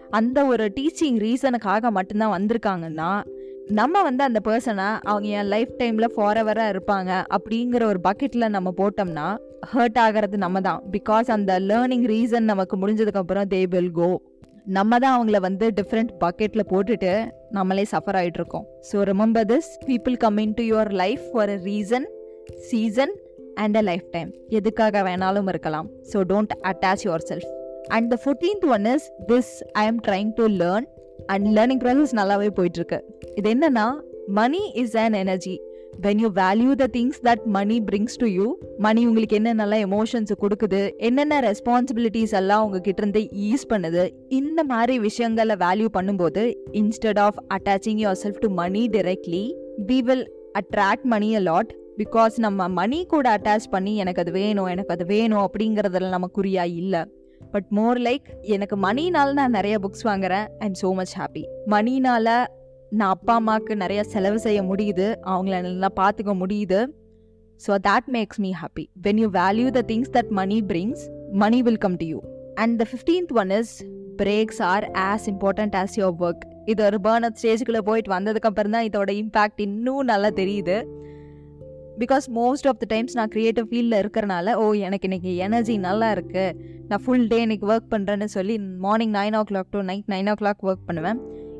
அந்த 0.10 0.46
ஒரு 0.46 0.66
டீச்சிங் 0.76 1.20
ரீசனுக்காக 1.26 1.92
மட்டும்தான் 1.92 2.36
வந்திருக்காங்கன்னா 2.38 3.12
நம்ம 3.70 4.02
வந்து 4.04 4.24
அந்த 4.24 4.40
பர்சனை 4.48 4.88
அவங்க 5.04 5.28
என் 5.40 5.50
லைஃப் 5.54 5.72
டைமில் 5.80 6.14
ஃபாரவராக 6.16 6.72
இருப்பாங்க 6.74 7.12
அப்படிங்கிற 7.36 7.84
ஒரு 7.84 8.00
பக்கெட்டில் 8.08 8.54
நம்ம 8.56 8.70
போட்டோம்னா 8.80 9.28
ஹர்ட் 9.74 10.00
ஆகிறது 10.00 10.38
நம்ம 10.38 10.62
தான். 10.62 10.80
பிகாஸ் 10.92 11.28
அந்த 11.32 11.60
லேர்னிங் 11.60 12.06
ரீசன் 12.14 12.50
நமக்கு 12.52 12.78
முடிஞ்சதுக்கப்புறம் 12.78 13.50
தே 13.54 13.68
வில் 13.74 13.92
கோ 13.92 14.22
நம்ம 14.66 15.00
தான் 15.00 15.16
அவங்கள 15.18 15.40
வந்து 15.40 15.68
டிஃப்ரெண்ட் 15.80 16.12
பக்கெட்டில் 16.24 16.70
போட்டுட்டு 16.72 17.12
நம்மளே 17.52 17.86
சஃபர் 17.94 18.18
ஆகிட்டு 18.20 18.40
இருக்கோம். 18.42 18.66
So 18.92 19.04
remember 19.12 19.48
this 19.54 19.72
people 19.90 20.18
come 20.18 20.38
into 20.54 20.64
your 20.64 20.92
life 21.04 21.24
for 21.34 21.50
a 21.50 21.60
reason 21.64 22.08
season 22.70 23.14
and 23.56 23.78
a 23.78 23.82
lifetime 24.12 24.32
எதுக்காக 24.50 25.04
வேணாலும் 25.10 25.48
இருக்கலாம். 25.48 25.90
So 26.14 26.20
don't 26.32 26.54
attach 26.72 27.06
yourself 27.32 27.50
and 27.88 28.10
the 28.14 28.18
fourteenth 28.24 28.66
one 28.66 28.86
is 28.96 29.08
this 29.32 29.64
I 29.74 29.86
am 29.86 30.02
trying 30.08 30.32
to 30.36 30.48
learn 30.48 30.88
and 31.28 31.58
learning 31.58 31.82
process 31.84 32.16
நல்லாவே 32.20 32.50
போயிட்டுருக்கு. 32.60 33.00
இது 33.36 33.54
என்னன்னா 33.54 33.92
money 34.28 34.72
is 34.74 34.98
an 34.98 35.14
energy 35.14 35.60
when 36.02 36.20
you 36.20 36.32
value 36.34 36.74
the 36.74 36.88
things 36.92 37.20
that 37.24 37.46
money 37.46 37.80
brings 37.80 38.18
to 38.18 38.26
you 38.26 38.58
money 38.78 39.06
உங்களுக்கு 39.06 39.36
என்னென்ன 39.36 39.78
emotions 39.78 40.34
கொடுக்குது 40.42 40.90
என்னென்ன 40.98 41.40
responsibilities 41.40 42.32
எல்லாம் 42.32 42.64
உங்ககிட்ட 42.66 43.02
இருந்து 43.02 43.30
ஈஸ் 43.30 43.68
பண்ணுது 43.70 44.10
இந்த 44.28 44.64
மாதிரி 44.64 45.00
விஷயங்களை 45.00 45.56
வேல்யூ 45.56 45.86
பண்ணும்போது 45.94 46.54
instead 46.72 47.20
of 47.20 47.36
attaching 47.54 48.02
yourself 48.24 48.40
to 48.40 48.50
money 48.50 48.88
directly 48.88 49.54
we 49.86 50.02
will 50.02 50.28
attract 50.60 51.04
money 51.04 51.36
a 51.36 51.40
lot 51.40 51.74
because 51.98 52.36
நம்ம 52.38 52.68
மணி 52.68 53.06
கூட 53.06 53.38
அட்டாச் 53.38 53.70
பண்ணி 53.70 53.96
எனக்கு 53.96 54.22
அது 54.22 54.32
வேணும் 54.32 54.66
எனக்கு 54.66 54.92
அது 54.92 55.06
வேணும் 55.06 55.44
அப்படிங்கிறதுல 55.48 56.10
நம்ம 56.10 56.30
குறியா 56.38 56.64
இல்லை. 56.64 57.06
பட் 57.54 57.70
மோர் 57.78 58.00
லைக் 58.08 58.28
எனக்கு 58.56 58.76
மணினால 58.88 59.36
நான் 59.40 59.56
நிறைய 59.58 59.78
புக்ஸ் 59.84 60.06
வாங்குறேன் 60.10 60.48
ஐம் 60.66 60.78
ஸோ 60.82 60.90
மச் 61.00 61.16
ஹாப்பி 61.20 61.44
மணினால 61.74 62.28
நான் 62.92 63.14
அப்பா 63.16 63.34
அம்மாவுக்கு 63.40 63.74
நிறைய 63.84 64.02
செலவு 64.14 64.40
செய்ய 64.46 64.60
முடியுது. 64.70 65.08
அவங்கள 65.32 65.56
நல்லா 65.68 65.90
பார்த்துக்க 66.00 66.34
முடியுது. 66.42 66.80
So 67.62 67.74
that 67.88 68.08
makes 68.16 68.40
me 68.46 68.52
happy 68.62 68.86
when 69.08 69.20
you 69.24 69.28
value 69.40 69.68
the 69.78 69.84
things 69.92 70.12
that 70.18 70.32
money 70.40 70.58
brings 70.72 71.04
money 71.44 71.60
will 71.68 71.82
come 71.86 71.98
to 72.02 72.08
you 72.14 72.20
and 72.64 72.76
the 72.82 72.88
fifteenth 72.92 73.34
one 73.42 73.52
is 73.60 73.74
breaks 74.22 74.62
are 74.72 74.86
as 75.10 75.28
important 75.34 75.76
as 75.82 75.96
your 76.00 76.18
work 76.28 76.44
இது 76.72 76.82
ஒரு 76.88 76.98
பேர்ன் 77.06 77.28
ஸ்டேஜுக்குள்ளே 77.40 77.84
போயிட்டு 77.90 78.12
வந்ததுக்கப்புறம் 78.18 78.76
தான் 78.78 78.88
இதோட 78.90 79.12
impact 79.24 79.62
இன்னும் 79.68 80.10
நல்லா 80.12 80.32
தெரியுது. 80.42 80.78
Because 82.00 82.26
most 82.40 82.68
of 82.70 82.80
the 82.82 82.86
times 82.86 83.16
நான் 83.20 83.32
க்ரியேட்டிவ் 83.36 83.68
ஃபீல்டில் 83.70 83.98
இருக்கிறனால 84.02 84.54
ஓ 84.64 84.66
எனக்கு 84.88 85.08
இன்னைக்கு 85.10 85.32
எனர்ஜி 85.46 85.76
நல்லா 85.88 86.08
இருக்குது 86.16 86.56
நான் 86.90 87.04
ஃபுல் 87.04 87.28
டே 87.28 87.40
இன்னைக்கு 87.46 87.68
ஒர்க் 87.72 87.92
பண்ணுறேன்னு 87.94 88.28
சொல்லி 88.38 88.56
morning 88.86 89.14
nine 89.20 89.38
o'clock 89.52 89.72
to 89.76 89.82
night 89.90 90.10
nine 90.14 90.30
o'clock 90.42 90.64
work 90.70 90.86
பண்ணுவேன். 90.90 91.20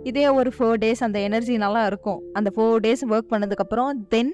இதே 0.10 0.28
ஒரு 0.40 0.52
ஃபோர் 0.58 0.78
டேஸ் 0.84 1.04
அந்த 1.08 1.18
எனர்ஜி 1.28 1.56
நல்லா 1.64 1.82
இருக்கும். 1.90 2.20
அந்த 2.38 2.50
ஃபோர் 2.56 2.80
டேஸ் 2.86 3.04
ஒர்க் 3.14 3.32
பண்ணதுக்கப்புறம் 3.34 3.92
தென் 4.14 4.32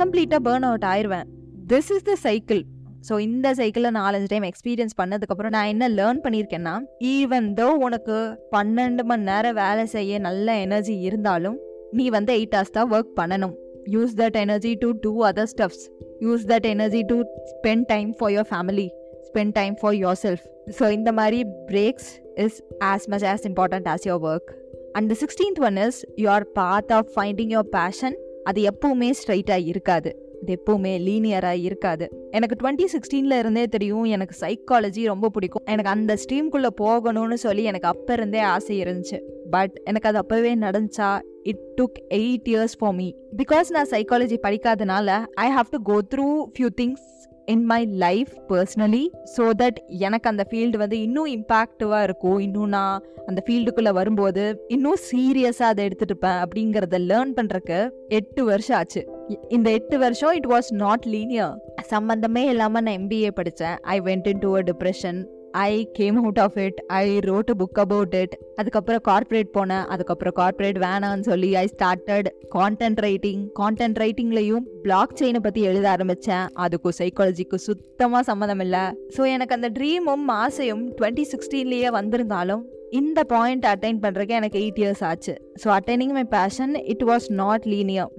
கம்ப்ளீட்டாக 0.00 0.40
பேர்ன் 0.48 0.66
அவுட் 0.68 0.86
ஆயிடுவேன் 0.92 1.26
this 1.72 1.90
is 1.96 2.06
the 2.10 2.14
cycle 2.26 2.62
so 3.08 3.14
இந்த 3.18 3.54
சைக்கிளில் 3.58 3.96
நாலஞ்சு 3.98 4.28
டைம் 4.32 4.46
எக்ஸ்பீரியன்ஸ் 4.48 4.98
பண்ணதுக்கப்புறம் 5.00 5.54
நான் 5.56 5.70
என்ன 5.72 5.88
லேர்ன் 5.88 6.20
பண்ணியிருக்கேன்னா 6.24 6.74
ஈவன் 7.14 7.48
தோ 7.60 7.68
உனக்கு 7.86 8.16
பன்னெண்டு 8.54 9.04
மணி 9.10 9.28
நேரம் 9.30 9.58
வேலை 9.62 9.86
செய்ய 9.86 10.18
நல்ல 10.18 10.58
எனர்ஜி 10.66 10.94
இருந்தாலும் 11.00 11.58
நீ 11.92 12.04
வந்து 12.10 12.32
எயிட் 12.38 12.54
ஹவர்ஸ் 12.56 12.76
தான் 12.76 12.92
ஒர்க் 12.92 13.12
பண்ணணும். 13.20 13.54
Use 13.90 14.14
that 14.16 14.36
energy 14.36 14.74
to 14.74 14.90
do 15.00 15.24
other 15.24 15.50
stuffs 15.56 15.84
use 16.20 16.44
that 16.46 16.66
energy 16.66 17.02
to 17.02 17.22
spend 17.52 17.86
time 17.86 18.14
for 18.18 18.30
your 18.30 18.50
family 18.50 18.88
spend 19.30 19.52
time 19.52 19.74
for 19.80 19.94
yourself 20.22 20.44
so 20.78 20.90
இந்த 20.90 21.12
மாதிரி 21.12 21.44
breaks 21.66 22.10
is 22.34 22.62
as 22.84 23.06
much 23.06 23.24
as 23.24 23.46
important 23.46 23.88
as 23.88 24.06
your 24.06 24.22
work 24.22 24.50
and 24.92 25.12
sixteenth 25.12 25.60
one 25.64 25.76
is 25.76 26.06
your 26.16 26.42
path 26.52 26.92
of 26.92 27.08
finding 27.16 27.52
your 27.54 27.70
passion 27.70 28.16
அது 28.44 28.62
எப்பவுமே 28.62 29.10
ஸ்ட்ரைட்டாக 29.20 29.66
இருக்காது. 29.66 30.30
இது 30.42 30.62
எப்பவுமே 30.62 30.92
லீனியராக 30.98 31.62
இருக்காது. 31.62 32.28
எனக்கு 32.30 32.56
டுவெண்ட்டி 32.62 32.84
சிக்ஸ்டீனில் 32.92 33.38
இருந்தே 33.38 33.66
தெரியும் 33.66 34.04
எனக்கு 34.04 34.34
சைக்காலஜி 34.40 35.04
ரொம்ப 35.04 35.28
பிடிக்கும். 35.28 35.62
எனக்கு 35.64 35.90
அந்த 35.90 36.14
ஸ்ட்ரீம்குள்ளே 36.14 36.70
போகணும்னு 36.80 37.34
சொல்லி 37.34 37.62
எனக்கு 37.62 37.88
அப்போ 37.88 38.12
இருந்தே 38.12 38.38
ஆசை 38.38 38.82
இருந்துச்சு. 38.82 39.20
பட் 39.50 39.80
எனக்கு 39.84 40.08
அது 40.08 40.18
அப்போவே 40.18 40.54
நடந்துச்சா? 40.56 41.20
It 41.42 41.62
took 41.80 41.98
eight 42.20 42.48
years 42.52 42.76
for 42.78 42.94
me 42.94 43.08
because 43.36 43.70
நான் 43.70 43.90
psychology 43.90 44.38
படிக்காதனால 44.46 45.18
I 45.46 45.48
have 45.56 45.70
to 45.70 45.80
go 45.90 45.98
through 46.14 46.28
few 46.54 46.70
things 46.80 47.08
in 47.52 47.64
my 47.64 47.80
life 47.84 48.32
personally 48.48 49.04
so 49.36 49.44
that 49.62 49.78
எனக்கு 50.06 50.28
அந்த 50.28 50.46
ஃபீல்டு 50.50 50.76
வந்து 50.76 50.98
இன்னும் 51.00 51.30
இம்பேக்டிவாக 51.38 52.02
இருக்கும். 52.02 52.38
இன்னும் 52.38 52.68
நான் 52.68 53.02
அந்த 53.26 53.40
ஃபீல்டுக்குள்ளே 53.46 53.92
வரும்போது 53.92 54.44
இன்னும் 54.68 55.00
சீரியஸாக 55.10 55.72
அதை 55.72 55.84
எடுத்துட்டு 55.84 56.14
இருப்பேன் 56.14 56.38
அப்படிங்கிறத 56.44 56.98
லேர்ன் 57.10 57.34
பண்ணுறக்கு 57.38 57.78
எட்டு 58.18 58.44
வருஷம் 58.44 58.76
ஆச்சு. 58.78 59.02
இந்த 59.48 59.70
எட்டு 59.70 59.98
வருஷம் 59.98 60.32
இட் 60.32 60.48
வாஸ் 60.54 60.70
நாட் 60.84 61.06
லீனியர் 61.14 61.52
சம்மந்தமே 61.92 62.44
இல்லாமல் 62.52 62.84
நான் 62.86 62.98
எம்பிஏ 63.00 63.30
படித்தேன் 63.40 63.76
I 63.96 64.00
went 64.00 64.28
into 64.38 64.50
a 64.56 64.62
depression 64.70 65.20
I 65.68 65.72
came 65.98 66.16
out 66.20 66.40
of 66.44 66.56
it 66.64 66.78
I 67.00 67.06
wrote 67.28 67.50
a 67.52 67.56
book 67.60 67.80
about 67.84 68.14
it 68.20 68.34
அதுக்கப்புறம் 68.60 69.02
கார்ப்பரேட் 69.08 69.50
போனேன். 69.56 69.84
அதுக்கப்புறம் 69.94 70.36
கார்ப்பரேட் 70.40 70.78
வேணான்னு 70.86 71.26
சொல்லி 71.30 71.50
I 71.62 71.64
started 71.74 72.28
content 72.56 73.00
writing 73.06 73.42
content 73.60 74.00
ரைட்டிங்லையும் 74.04 74.66
பிளாக் 74.84 75.16
செயினை 75.20 75.42
பற்றி 75.46 75.62
எழுத 75.70 75.88
ஆரம்பித்தேன் 75.94 76.46
அதுக்கும் 76.64 76.96
சைக்காலஜிக்கும் 77.00 77.64
சுத்தமாக 77.68 78.22
சம்மந்தம் 78.30 78.64
இல்லை. 78.66 78.84
ஸோ 79.16 79.24
எனக்கு 79.36 79.56
அந்த 79.58 79.70
ட்ரீமும் 79.78 80.26
ஆசையும் 80.42 80.84
டுவெண்ட்டி 80.98 81.26
சிக்ஸ்டீன்லேயே 81.32 81.90
வந்திருந்தாலும் 81.98 82.64
இந்த 83.00 83.20
பாயிண்ட் 83.34 83.66
அட்டைன் 83.72 84.02
பண்ணுறதுக்கு 84.04 84.38
எனக்கு 84.40 84.58
எயிட் 84.64 84.82
இயர்ஸ் 84.82 85.04
ஆச்சு. 85.10 85.34
So 85.62 85.68
attaining 85.78 86.14
my 86.18 86.26
passion 86.36 86.74
it 86.94 87.04
was 87.10 87.28
not 87.42 87.66
linear 87.74 88.12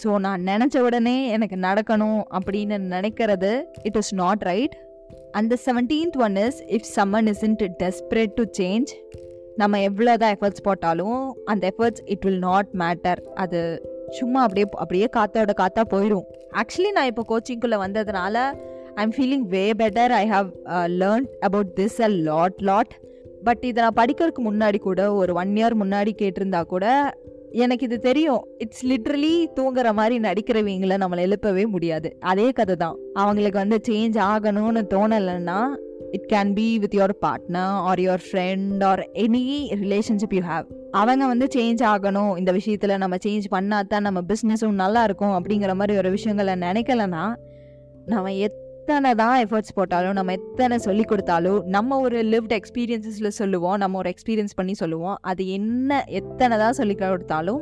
so 0.00 0.10
நான் 0.24 0.42
நினச்ச 0.50 0.76
உடனே 0.86 1.14
எனக்கு 1.36 1.56
நடக்கணும் 1.64 2.20
அப்படின்னு 2.36 2.76
நினைக்கிறது 2.94 3.50
இட் 3.88 3.98
இஸ் 4.00 4.12
நாட் 4.20 4.42
ரைட் 4.50 4.74
அந்த 5.34 5.54
seventeenth 5.64 6.16
one 6.24 6.36
is 6.38 6.58
if 6.76 6.88
someone 6.96 7.28
isn't 7.46 7.62
desperate 7.82 8.34
to 8.34 8.44
change 8.58 8.90
நம்ம 9.56 9.78
எவ்வளோ 9.80 10.12
தான் 10.16 10.34
எஃபர்ட்ஸ் 10.36 10.64
போட்டாலும் 10.66 11.20
அந்த 11.44 11.62
efforts 11.70 12.02
it 12.06 12.24
will 12.24 12.42
not 12.42 12.70
matter 12.82 13.20
அது 13.34 13.60
சும்மா 14.18 14.40
அப்படியே 14.42 14.66
அப்படியே 14.76 15.06
காத்தோட 15.16 15.54
காத்தா 15.60 15.82
போயிடும் 15.94 16.26
ஆக்சுவலி 16.62 16.90
நான் 16.92 17.10
இப்போ 17.12 17.24
கோச்சிங்குள்ளே 17.30 17.78
வந்ததுனால 17.84 18.36
I 18.96 19.02
am 19.02 19.14
feeling 19.16 19.46
way 19.54 19.64
better 19.82 20.14
I 20.14 20.24
have 20.26 20.48
learn 21.02 21.26
about 21.40 21.70
this 21.80 21.98
a 22.00 22.10
lot 22.28 22.58
lot 22.70 22.94
but 23.44 23.62
இதை 23.64 23.78
நான் 23.84 23.98
படிக்கிறதுக்கு 24.00 24.42
முன்னாடி 24.42 24.78
கூட 24.80 25.02
ஒரு 25.14 25.32
ஒன் 25.34 25.54
இயர் 25.58 25.80
முன்னாடி 25.82 26.12
கேட்டிருந்தா 26.18 26.60
கூட 26.74 26.86
எனக்கு 27.52 27.84
இது 27.84 27.98
தெரியும். 27.98 28.46
இட்ஸ் 28.58 28.86
லிட்ரலி 28.86 29.46
தூங்குற 29.56 29.92
மாதிரி 29.92 30.18
நடிக்கிறவங்கள 30.18 30.96
நம்மளை 30.96 31.18
எழுப்பவே 31.18 31.66
முடியாது. 31.66 32.16
அதே 32.20 32.50
கதை 32.50 32.76
தான் 32.76 32.96
அவங்களுக்கு 33.14 33.58
வந்து 33.58 33.80
சேஞ்ச் 33.88 34.18
ஆகணும்னு 34.32 34.82
தோணலைன்னா 34.94 35.68
it 36.10 36.32
can 36.32 36.54
be 36.54 36.78
with 36.78 36.94
your 36.94 37.14
partner 37.20 37.72
or 37.88 37.98
your 37.98 38.18
friend 38.32 38.84
or 38.84 39.08
any 39.14 39.68
relationship 39.82 40.34
you 40.34 40.40
have 40.40 40.64
அவங்க 40.90 41.26
வந்து 41.26 41.46
சேஞ்ச் 41.54 41.82
ஆகணும். 41.82 42.38
இந்த 42.38 42.52
விஷயத்தில் 42.52 42.96
நம்ம 42.96 43.16
சேஞ்ச் 43.16 43.44
பண்ணாதான் 43.50 44.00
நம்ம 44.00 44.20
பிஸ்னஸும் 44.20 44.70
நல்லா 44.70 45.04
இருக்கும் 45.04 45.44
அப்படிங்கிற 45.44 45.74
மாதிரி 45.74 45.98
ஒரு 45.98 46.10
விஷயங்களை 46.10 46.54
நினைக்கலன்னா 46.54 47.34
நம்ம 48.06 48.34
எத் 48.34 48.61
எத்தனை 48.82 49.10
தான் 49.20 49.40
எஃபர்ட்ஸ் 49.42 49.74
போட்டாலும் 49.76 50.16
நம்ம 50.18 50.32
எத்தனை 50.36 50.76
சொல்லி 50.84 51.02
கொடுத்தாலும் 51.10 51.58
நம்ம 51.74 51.98
ஒரு 52.04 52.18
லிவ்ட் 52.30 52.54
எக்ஸ்பீரியன்ஸஸில் 52.56 53.34
சொல்லுவோம் 53.36 53.76
நம்ம 53.82 53.98
ஒரு 54.00 54.08
எக்ஸ்பீரியன்ஸ் 54.12 54.54
பண்ணி 54.58 54.72
சொல்லுவோம். 54.80 55.18
அது 55.30 55.42
என்ன 55.56 56.00
எத்தனை 56.20 56.54
தான் 56.62 56.76
சொல்லி 56.78 56.94
கொடுத்தாலும் 57.00 57.60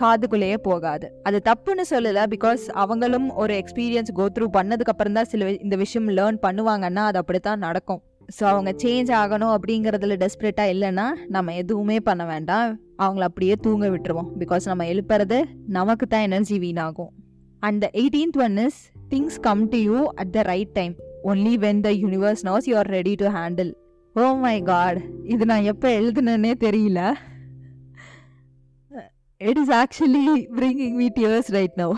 காதுக்குள்ளேயே 0.00 0.58
போகாது. 0.68 1.06
அது 1.28 1.38
தப்புன்னு 1.48 1.84
சொல்லலை 1.92 2.24
பிகாஸ் 2.34 2.64
அவங்களும் 2.82 3.26
ஒரு 3.42 3.54
எக்ஸ்பீரியன்ஸ் 3.62 4.12
கோ 4.18 4.26
த்ரூ 4.36 4.46
தான் 5.16 5.30
சில 5.32 5.48
இந்த 5.64 5.78
விஷயம் 5.82 6.06
லேர்ன் 6.18 6.38
பண்ணுவாங்கன்னா 6.44 7.04
அது 7.10 7.20
அப்படி 7.22 7.40
தான் 7.48 7.64
நடக்கும். 7.66 8.00
ஸோ 8.36 8.44
அவங்க 8.52 8.72
சேஞ்ச் 8.84 9.10
ஆகணும் 9.22 9.54
அப்படிங்கிறதுல 9.56 10.18
டெஸ்பரேட்டாக 10.24 10.74
இல்லைன்னா 10.74 11.06
நம்ம 11.36 11.54
எதுவுமே 11.62 11.98
பண்ண 12.10 12.26
வேண்டாம். 12.32 12.68
அவங்கள 13.06 13.24
அப்படியே 13.30 13.56
தூங்க 13.66 13.88
விட்டுருவோம். 13.94 14.30
பிகாஸ் 14.44 14.70
நம்ம 14.72 14.86
எழுப்புறது 14.92 15.40
நமக்கு 15.78 16.06
தான் 16.14 16.26
எனர்ஜி 16.28 16.58
வீணாகும். 16.66 17.10
And 17.62 17.80
the 17.86 17.90
eighteenth 18.02 18.40
one 18.46 18.58
is 18.66 18.80
things 19.12 19.38
come 19.40 19.68
to 19.68 19.78
you 19.78 19.98
at 20.14 20.32
the 20.32 20.42
right 20.42 20.72
time 20.72 20.94
only 21.24 21.52
when 21.64 21.80
the 21.80 21.90
universe 21.92 22.42
knows 22.42 22.66
you 22.70 22.76
are 22.76 22.86
ready 22.86 23.14
to 23.14 23.26
handle 23.26 23.70
oh 24.16 24.26
my 24.34 24.62
god 24.62 24.98
இது 25.24 25.44
நான் 25.44 25.62
எப்போ 25.62 25.88
எழுதுனேன்னே 25.88 26.52
தெரியல. 26.64 27.00
It 29.36 29.56
is 29.56 29.72
actually 29.72 30.24
bringing 30.58 30.96
me 31.00 31.08
tears 31.20 31.50
right 31.50 31.76
now 31.76 31.94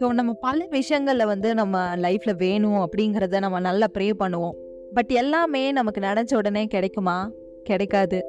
so 0.00 0.08
நம்ம 0.12 0.32
பல 0.32 0.66
விஷயங்களில் 0.70 1.26
வந்து 1.26 1.54
நம்ம 1.54 1.96
லைஃப்பில் 1.96 2.36
வேணும் 2.36 2.80
அப்படிங்கிறத 2.84 3.38
நம்ம 3.38 3.60
நல்லா 3.60 3.86
ப்ரே 3.98 4.06
பண்ணுவோம். 4.18 4.54
பட் 4.94 5.10
எல்லாமே 5.12 5.72
நமக்கு 5.72 6.00
நினச்ச 6.00 6.34
உடனே 6.34 6.66
கிடைக்குமா? 6.66 7.30
கிடைக்காது. 7.64 8.20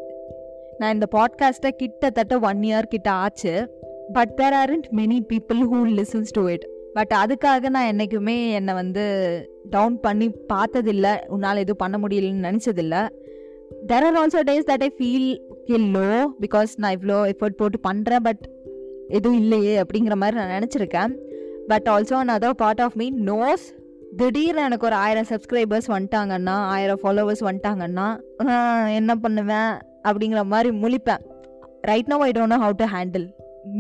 நான் 0.78 0.94
இந்த 0.94 1.08
பாட்காஸ்ட்டை 1.12 1.72
கிட்டத்தட்ட 1.72 2.40
ஒன் 2.40 2.62
இயர் 2.62 2.92
கிட்ட 2.94 3.12
ஆச்சு. 3.12 3.54
But 4.14 4.36
there 4.36 4.54
aren't 4.54 4.88
many 4.98 5.20
people 5.34 5.62
who 5.72 5.80
listens 6.00 6.32
to 6.32 6.44
it 6.50 6.66
but 6.94 7.14
அதுக்காக 7.24 7.70
நான் 7.76 7.90
என்றைக்குமே 7.92 8.38
என்னை 8.52 8.74
வந்து 8.74 9.04
டவுன் 9.70 10.00
பண்ணி 10.06 10.28
பார்த்ததில்ல. 10.54 11.10
உன்னால் 11.28 11.62
எதுவும் 11.64 11.82
பண்ண 11.84 11.98
முடியலன்னு 12.04 12.46
நினச்சதில்ல. 12.48 12.96
There 13.90 14.06
are 14.08 14.18
also 14.22 14.40
days 14.50 14.70
that 14.70 14.86
I 14.88 14.90
feel 14.98 15.30
feel 15.66 15.90
low 15.98 16.08
because 16.46 16.72
நான் 16.78 16.98
இவ்வளோ 16.98 17.20
எஃபர்ட் 17.34 17.60
போட்டு 17.62 17.80
பண்ணுறேன் 17.90 18.24
பட் 18.24 18.44
எதுவும் 19.08 19.40
இல்லையே 19.40 19.76
அப்படிங்கிற 19.82 20.16
மாதிரி 20.24 20.38
நான் 20.40 20.56
நினச்சிருக்கேன். 20.58 21.14
But 21.68 21.88
also 21.92 22.16
another 22.26 22.52
part 22.62 22.82
of 22.82 22.98
me 23.02 23.08
knows 23.30 23.66
திடீர்னு 24.18 24.62
எனக்கு 24.62 24.86
ஒரு 24.86 24.96
ஆயிரம் 24.96 25.30
சப்ஸ்கிரைபர்ஸ் 25.30 25.90
வந்துட்டாங்கன்னா 25.96 26.56
ஆயிரம் 26.76 27.02
ஃபாலோவர்ஸ் 27.04 27.44
வந்துட்டாங்கன்னா 27.50 28.08
என்ன 29.00 29.16
பண்ணுவேன் 29.16 29.72
அப்படிங்கிற 30.10 30.42
மாதிரி 30.54 30.72
முழிப்பேன். 30.84 31.24
Right 31.90 32.12
no 32.14 32.18
I 32.28 32.32
don't 32.32 32.54
know 32.54 32.60
how 32.66 32.80
to 32.82 32.88
handle 32.96 33.28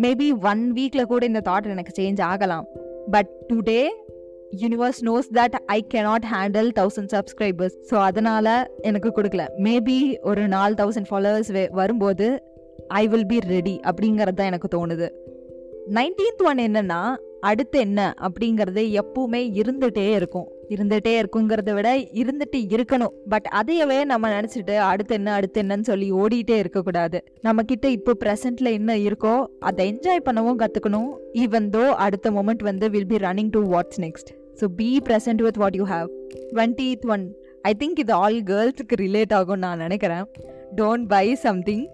maybe 0.01 0.27
one 0.49 0.63
வீக்கில் 0.75 1.09
கூட 1.11 1.25
இந்த 1.25 1.41
தாட் 1.49 1.69
எனக்கு 1.75 1.93
சேஞ்ச் 2.01 2.21
ஆகலாம். 2.31 2.65
But 3.09 3.31
today 3.53 3.87
universe 4.61 5.01
knows 5.01 5.27
that 5.33 5.55
I 5.65 5.85
cannot 5.93 6.23
handle 6.33 6.69
thousand 6.79 7.11
subscribers 7.15 7.75
so 7.89 7.93
அதனால் 7.93 8.67
எனக்கு 8.81 9.09
கொடுக்கல. 9.09 9.45
மேபி 9.57 10.19
ஒரு 10.21 10.47
நாலு 10.47 10.73
தௌசண்ட் 10.73 11.09
ஃபாலோவர்ஸ் 11.09 11.69
வரும்போது 11.71 12.43
ஐ 12.87 13.07
வில் 13.07 13.25
பி 13.25 13.39
ரெடி 13.39 13.79
அப்படிங்கிறது 13.89 14.33
தான் 14.33 14.45
எனக்கு 14.45 14.69
தோணுது. 14.77 15.09
நைன்டீன்த் 15.87 16.43
ஒன் 16.43 16.57
என்னன்னா 16.57 17.15
அடுத்து 17.39 17.79
என்ன 17.79 18.15
அப்படிங்கிறது 18.21 18.81
எப்பவுமே 19.01 19.61
இருந்துகிட்டே 19.61 20.11
இருக்கும். 20.13 20.47
இருந்துகிட்டே 20.73 21.13
இருக்குங்கிறத 21.21 21.73
விட 21.77 21.89
இருந்துட்டு 22.21 22.59
இருக்கணும். 22.75 23.13
பட் 23.33 23.47
அதையவே 23.59 23.99
நம்ம 24.11 24.29
நினச்சிட்டு 24.35 24.75
அடுத்து 24.89 25.13
என்ன 25.19 25.33
அடுத்து 25.37 25.61
என்னன்னு 25.63 25.87
சொல்லி 25.89 26.07
ஓடிட்டே 26.21 26.57
இருக்கக்கூடாது. 26.63 27.19
நம்ம 27.47 27.63
கிட்ட 27.71 27.89
இப்போ 27.97 28.13
ப்ரெசென்ட்ல 28.23 28.71
என்ன 28.79 28.97
இருக்கோ 29.07 29.33
அதை 29.69 29.85
என்ஜாய் 29.93 30.25
பண்ணவும் 30.29 30.59
கற்றுக்கணும் 30.63 31.09
ஈவன் 31.43 31.69
தோ 31.75 31.83
அடுத்த 32.05 32.31
மொமெண்ட் 32.37 32.63
வந்து 32.69 32.89
will 32.95 33.09
be 33.13 33.19
running 33.27 33.51
to 33.57 33.63
what's 33.73 34.01
next 34.05 34.31
so 34.61 34.67
be 34.79 34.89
present 35.09 35.43
with 35.47 35.59
what 35.63 35.77
you 35.81 35.87
have 35.95 36.07
twenty 36.51 36.89
one 37.15 37.25
I 37.71 37.73
think 37.81 37.99
இது 38.05 38.13
ஆல் 38.23 38.39
கேர்ள்ஸுக்கு 38.51 38.95
ரிலேட் 39.05 39.35
ஆகும்னு 39.39 39.63
நான் 39.65 39.83
நினைக்கிறேன். 39.85 40.25
Don't 40.79 41.07
buy 41.15 41.25
something 41.47 41.85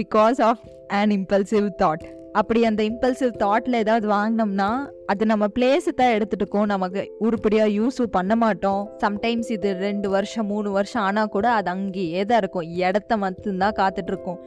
because 0.00 0.40
of 0.50 0.62
an 1.00 1.14
impulsive 1.18 1.68
thought 1.82 2.04
அப்படி 2.40 2.60
அந்த 2.68 2.82
இம்பல்சிவ் 2.90 3.32
தாட்டில் 3.42 3.78
ஏதாவது 3.80 4.06
வாங்கினோம்னா 4.12 4.68
அது 5.12 5.26
நம்ம 5.30 5.44
பிளேஸை 5.56 5.92
தான் 6.00 6.12
எடுத்துட்டுக்கோம் 6.16 6.70
நமக்கு 6.72 7.02
உருப்படியாக 7.26 7.74
யூஸும் 7.78 8.12
பண்ண 8.16 8.34
மாட்டோம். 8.42 8.82
சம்டைம்ஸ் 9.04 9.50
இது 9.56 9.70
ரெண்டு 9.86 10.08
வருஷம் 10.08 10.48
மூணு 10.52 10.70
வருஷம் 10.70 11.02
ஆனால் 11.08 11.32
கூட 11.34 11.48
அது 11.58 11.70
அங்கேயே 11.74 12.22
தான் 12.30 12.40
இருக்கும். 12.42 12.68
இடத்த 12.88 13.16
மட்டும்தான் 13.24 13.76
காத்துட்ருக்கோம் 13.80 14.40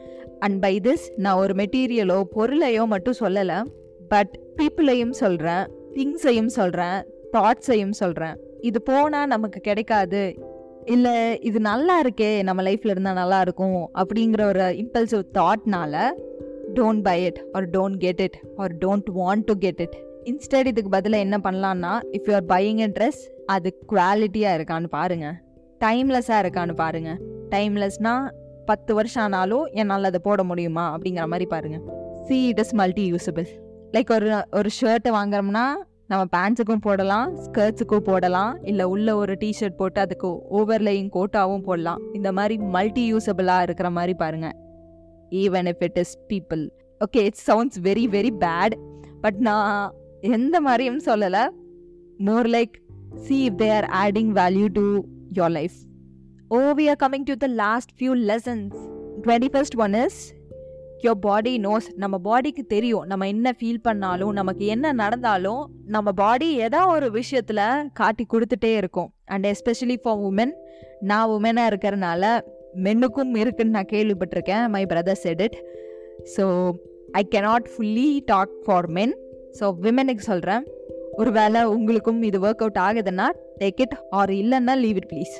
அண்ட் 0.44 0.58
பை 0.64 0.74
திஸ் 0.86 1.06
நான் 1.26 1.40
ஒரு 1.44 1.54
மெட்டீரியலோ 1.62 2.18
பொருளையோ 2.36 2.84
மட்டும் 2.94 3.20
சொல்லலை. 3.22 3.58
பட் 4.14 4.34
பீப்புளையும் 4.58 5.16
சொல்கிறேன் 5.22 5.64
திங்ஸையும் 5.96 6.52
சொல்கிறேன் 6.58 6.98
தாட்ஸையும் 7.36 7.96
சொல்கிறேன் 8.02 8.36
இது 8.68 8.78
போனால் 8.82 9.32
நமக்கு 9.34 9.60
கிடைக்காது. 9.68 10.24
இல்லை 10.94 11.14
இது 11.48 11.58
நல்லா 11.60 11.94
இருக்கே 12.02 12.28
நம்ம 12.48 12.60
லைஃப்பில் 12.66 12.92
இருந்தால் 12.94 13.20
நல்லா 13.20 13.38
இருக்கும் 13.46 13.80
அப்படிங்கிற 14.00 14.42
ஒரு 14.52 14.66
impulsive 14.82 15.24
தாட்னால 15.38 15.94
don't 16.80 17.02
buy 17.02 17.24
it 17.24 17.40
or 17.52 17.70
don't 17.70 17.96
get 17.96 18.20
it 18.20 18.38
or 18.56 18.74
don't 18.74 19.10
want 19.14 19.44
to 19.44 19.52
get 19.58 19.80
it 19.80 19.96
instead 20.24 20.66
இதுக்கு 20.66 20.90
பதிலாக 20.90 21.22
என்ன 21.22 21.38
பண்ணலான்னா 21.38 22.00
if 22.12 22.28
you 22.28 22.34
are 22.34 22.44
buying 22.44 22.78
a 22.78 22.88
dress 22.98 23.20
அது 23.46 23.78
குவாலிட்டியாக 23.92 24.56
இருக்கான்னு 24.58 24.86
பாருங்கள் 24.86 25.36
டைம்லெஸ்ஸாக 25.84 26.42
இருக்கான்னு 26.44 26.72
பாருங்கள் 26.72 27.18
டைம்லெஸ்னால் 27.50 28.28
பத்து 28.64 28.94
வருஷம் 28.94 29.22
ஆனாலும் 29.22 29.64
என்னால் 29.64 30.04
அதை 30.04 30.20
போட 30.22 30.42
முடியுமா 30.42 30.96
அப்படிங்கிற 30.96 31.26
மாதிரி 31.26 31.46
பாருங்கள் 31.46 31.82
see 32.24 32.46
it 32.46 32.58
is 32.58 32.74
multi 32.74 33.12
usable 33.12 33.48
like 33.92 34.10
ஒரு 34.14 34.44
ஒரு 34.50 34.68
ஷர்ட்டை 34.80 35.12
வாங்குறோம்னா 35.12 35.66
நம்ம 36.06 36.24
பேண்ட்ஸுக்கும் 36.36 36.80
போடலாம் 36.80 37.36
ஸ்கர்ட்ஸுக்கும் 37.36 37.98
போடலாம் 37.98 38.62
இல்லை 38.62 38.84
உள்ள 38.84 39.16
ஒரு 39.16 39.32
டிஷர்ட் 39.32 39.76
போட்டு 39.76 40.00
அதுக்கு 40.00 40.28
ஓவர்லேயும் 40.50 41.10
கோட்டாவும் 41.14 41.62
போடலாம். 41.62 42.00
இந்த 42.12 42.32
மாதிரி 42.32 42.58
மல்டி 42.58 43.14
யூசபிளாக 43.14 43.62
இருக்கிற 43.62 43.90
மாதிரி 43.90 44.14
பாருங்கள் 44.14 44.56
even 45.30 45.66
if 45.66 45.82
it 45.82 45.98
is 45.98 46.18
people 46.28 46.68
okay 47.00 47.16
it 47.16 47.38
sounds 47.46 47.78
very 47.82 48.04
very 48.16 48.30
bad 48.40 48.72
but 49.20 49.34
நான் 49.34 49.94
எந்த 50.20 50.60
மாதிரியும் 50.60 51.00
சொல்லலை. 51.04 51.48
More 52.18 52.46
like 52.46 52.72
see 53.16 53.48
if 53.48 53.52
they 53.52 53.72
are 53.72 54.12
adding 54.12 54.32
value 54.32 54.66
to 54.72 55.02
your 55.34 55.50
life 55.50 55.72
oh 56.48 56.58
we 56.58 56.88
are 56.88 56.96
coming 57.02 57.22
to 57.24 57.34
the 57.34 57.46
last 57.46 57.90
few 58.00 58.04
lessons 58.04 58.74
twenty 59.22 59.48
first 59.48 59.74
one 59.74 59.94
is 59.94 60.34
your 61.02 61.20
body 61.20 61.58
knows 61.58 61.88
நம்ம 61.94 62.18
பாடிக்கு 62.24 62.66
தெரியும் 62.66 63.04
நம்ம 63.04 63.28
என்ன 63.28 63.54
feel 63.62 63.80
பண்ணாலும் 63.82 64.32
நமக்கு 64.32 64.66
என்ன 64.66 64.92
நடந்தாலும் 64.92 65.70
நம்ம 65.86 66.12
பாடி 66.12 66.54
ஏதோ 66.54 66.86
ஒரு 66.86 67.10
விஷயத்தில் 67.10 67.90
காட்டி 67.92 68.26
கொடுத்துட்டே 68.32 68.76
இருக்கும். 68.76 69.14
அண்ட் 69.24 69.46
எஸ்பெஷலி 69.46 69.96
ஃபார் 69.96 70.18
உமன் 70.18 70.52
நான் 71.00 71.28
உமனாக 71.28 71.70
இருக்கிறனால 71.72 72.40
மென்னுக்கும் 72.84 73.34
இருக்குன்னு 73.36 73.70
நான் 73.70 73.92
கேள்விப்பட்டிருக்கேன். 73.92 74.64
My 74.68 74.86
brother 74.86 75.20
said 75.24 75.40
it 75.40 75.56
so 76.36 76.44
I 77.12 77.22
cannot 77.34 77.68
fully 77.72 78.08
talk 78.24 78.54
for 78.64 78.88
men 78.90 79.14
so 79.60 79.66
விமனுக்கு 79.80 80.24
சொல்கிறேன் 80.30 80.64
ஒருவேளை 81.12 81.64
உங்களுக்கும் 81.64 82.22
இது 82.22 82.38
ஒர்க் 82.40 82.62
அவுட் 82.64 82.80
ஆகுதுன்னா 82.86 83.26
டேக் 83.58 83.80
இட் 83.80 83.94
ஆர் 84.10 84.30
இல்லைன்னா 84.30 84.74
leave 84.76 84.96
it 84.96 85.10
please 85.12 85.36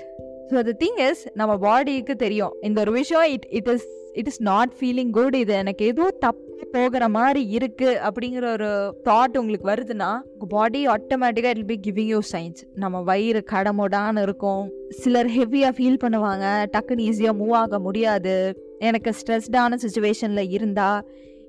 so 0.50 0.58
the 0.68 0.72
thing 0.82 0.98
is 1.10 1.22
நம்ம 1.40 1.52
பாடிக்கு 1.66 2.14
தெரியும். 2.24 2.52
இந்த 2.66 2.80
ஒரு 2.84 2.92
விஷயம் 3.00 3.28
it 3.34 3.46
it 3.58 3.70
is 3.74 3.86
it 4.20 4.28
is 4.32 4.42
not 4.50 4.74
feeling 4.80 5.10
good 5.16 5.36
இது 5.42 5.54
எனக்கு 5.62 5.84
ஏதோ 5.92 6.04
தப்பு 6.24 6.66
போகிற 6.74 7.04
மாதிரி 7.16 7.42
இருக்கு 7.56 7.88
அப்படிங்கிற 8.08 8.44
ஒரு 8.52 8.68
தாட் 9.08 9.36
உங்களுக்கு 9.40 9.66
வருதுன்னா 9.72 10.10
உங்கள் 10.32 10.50
பாடி 10.54 10.80
ஆட்டோமேட்டிக்காக 10.94 11.54
it 11.56 11.70
be 11.72 11.78
giving 11.86 12.10
you 12.14 12.20
signs 12.32 12.62
நம்ம 12.82 13.02
வயிறு 13.10 13.42
கடமுடான்னு 13.52 14.22
இருக்கும். 14.26 14.64
சிலர் 15.02 15.30
ஹெவியாக 15.38 15.74
ஃபீல் 15.78 16.02
பண்ணுவாங்க. 16.04 16.44
டக்குன்னு 16.74 17.06
ஈஸியாக 17.10 17.38
மூவ் 17.40 17.54
ஆக 17.62 17.78
முடியாது. 17.86 18.36
எனக்கு 18.88 19.12
ஸ்ட்ரெஸ்டான 19.18 19.78
சுச்சுவேஷனில் 19.84 20.52
இருந்தால் 20.56 21.00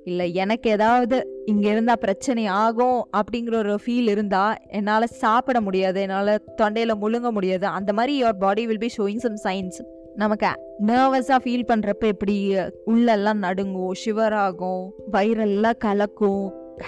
இல்லை 0.08 0.26
எனக்கு 0.42 0.68
ஏதாவது 0.76 1.16
இங்கே 1.52 1.68
இருந்தால் 1.74 2.02
பிரச்சனை 2.04 2.44
ஆகும் 2.62 2.98
அப்படிங்கிற 3.18 3.54
ஒரு 3.62 3.74
ஃபீல் 3.84 4.10
இருந்தால் 4.14 4.58
என்னால் 4.78 5.14
சாப்பிட 5.22 5.58
முடியாது 5.66 6.00
என்னால் 6.06 6.32
தொண்டையில் 6.60 7.00
முழுங்க 7.02 7.30
முடியாது. 7.36 7.66
அந்த 7.78 7.92
மாதிரி 7.98 8.14
your 8.20 8.42
body 8.44 8.64
will 8.70 8.84
be 8.84 8.90
showing 8.98 9.22
some 9.26 9.40
signs 9.46 9.80
நமக்கு 10.22 10.50
நர்வஸாக 10.88 11.40
ஃபீல் 11.42 11.68
பண்ணுறப்ப 11.70 12.06
எப்படி 12.14 12.36
உள்ளெல்லாம் 12.92 13.42
நடுங்கும் 13.46 13.96
ஷிவர் 14.02 14.36
ஆகும் 14.46 14.82
வயிறெல்லாம் 15.14 15.80
கலக்கும் 15.84 16.44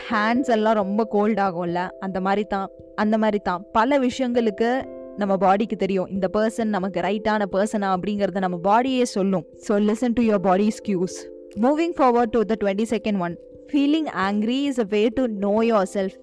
ஹேண்ட்ஸ் 0.06 0.50
எல்லாம் 0.56 0.78
ரொம்ப 0.82 1.04
கோல்ட் 1.14 1.40
ஆகும்ல 1.44 1.80
அந்த 2.06 2.18
மாதிரி 2.26 2.44
தான் 2.54 2.68
அந்த 3.02 3.16
மாதிரி 3.22 3.38
தான். 3.48 3.60
பல 3.78 3.98
விஷயங்களுக்கு 4.06 4.70
நம்ம 5.20 5.34
பாடிக்கு 5.44 5.76
தெரியும் 5.82 6.10
இந்த 6.14 6.26
பர்சன் 6.34 6.74
நமக்கு 6.76 6.98
ரைட்டான 7.06 7.46
பர்சனா 7.54 7.88
அப்படிங்கிறத 7.96 8.40
நம்ம 8.44 8.58
பாடியே 8.68 9.04
சொல்லும். 9.16 9.44
So 9.66 9.72
listen 9.88 10.16
to 10.18 10.22
your 10.28 10.44
body 10.48 10.66
excuse 10.78 11.18
moving 11.56 11.94
forward 11.98 12.34
to 12.34 12.42
the 12.42 12.56
twenty 12.60 12.84
second 12.90 13.18
one 13.18 13.38
feeling 13.70 14.08
angry 14.26 14.58
is 14.70 14.78
a 14.78 14.86
way 14.88 15.08
to 15.08 15.26
know 15.26 15.62
yourself 15.94 16.16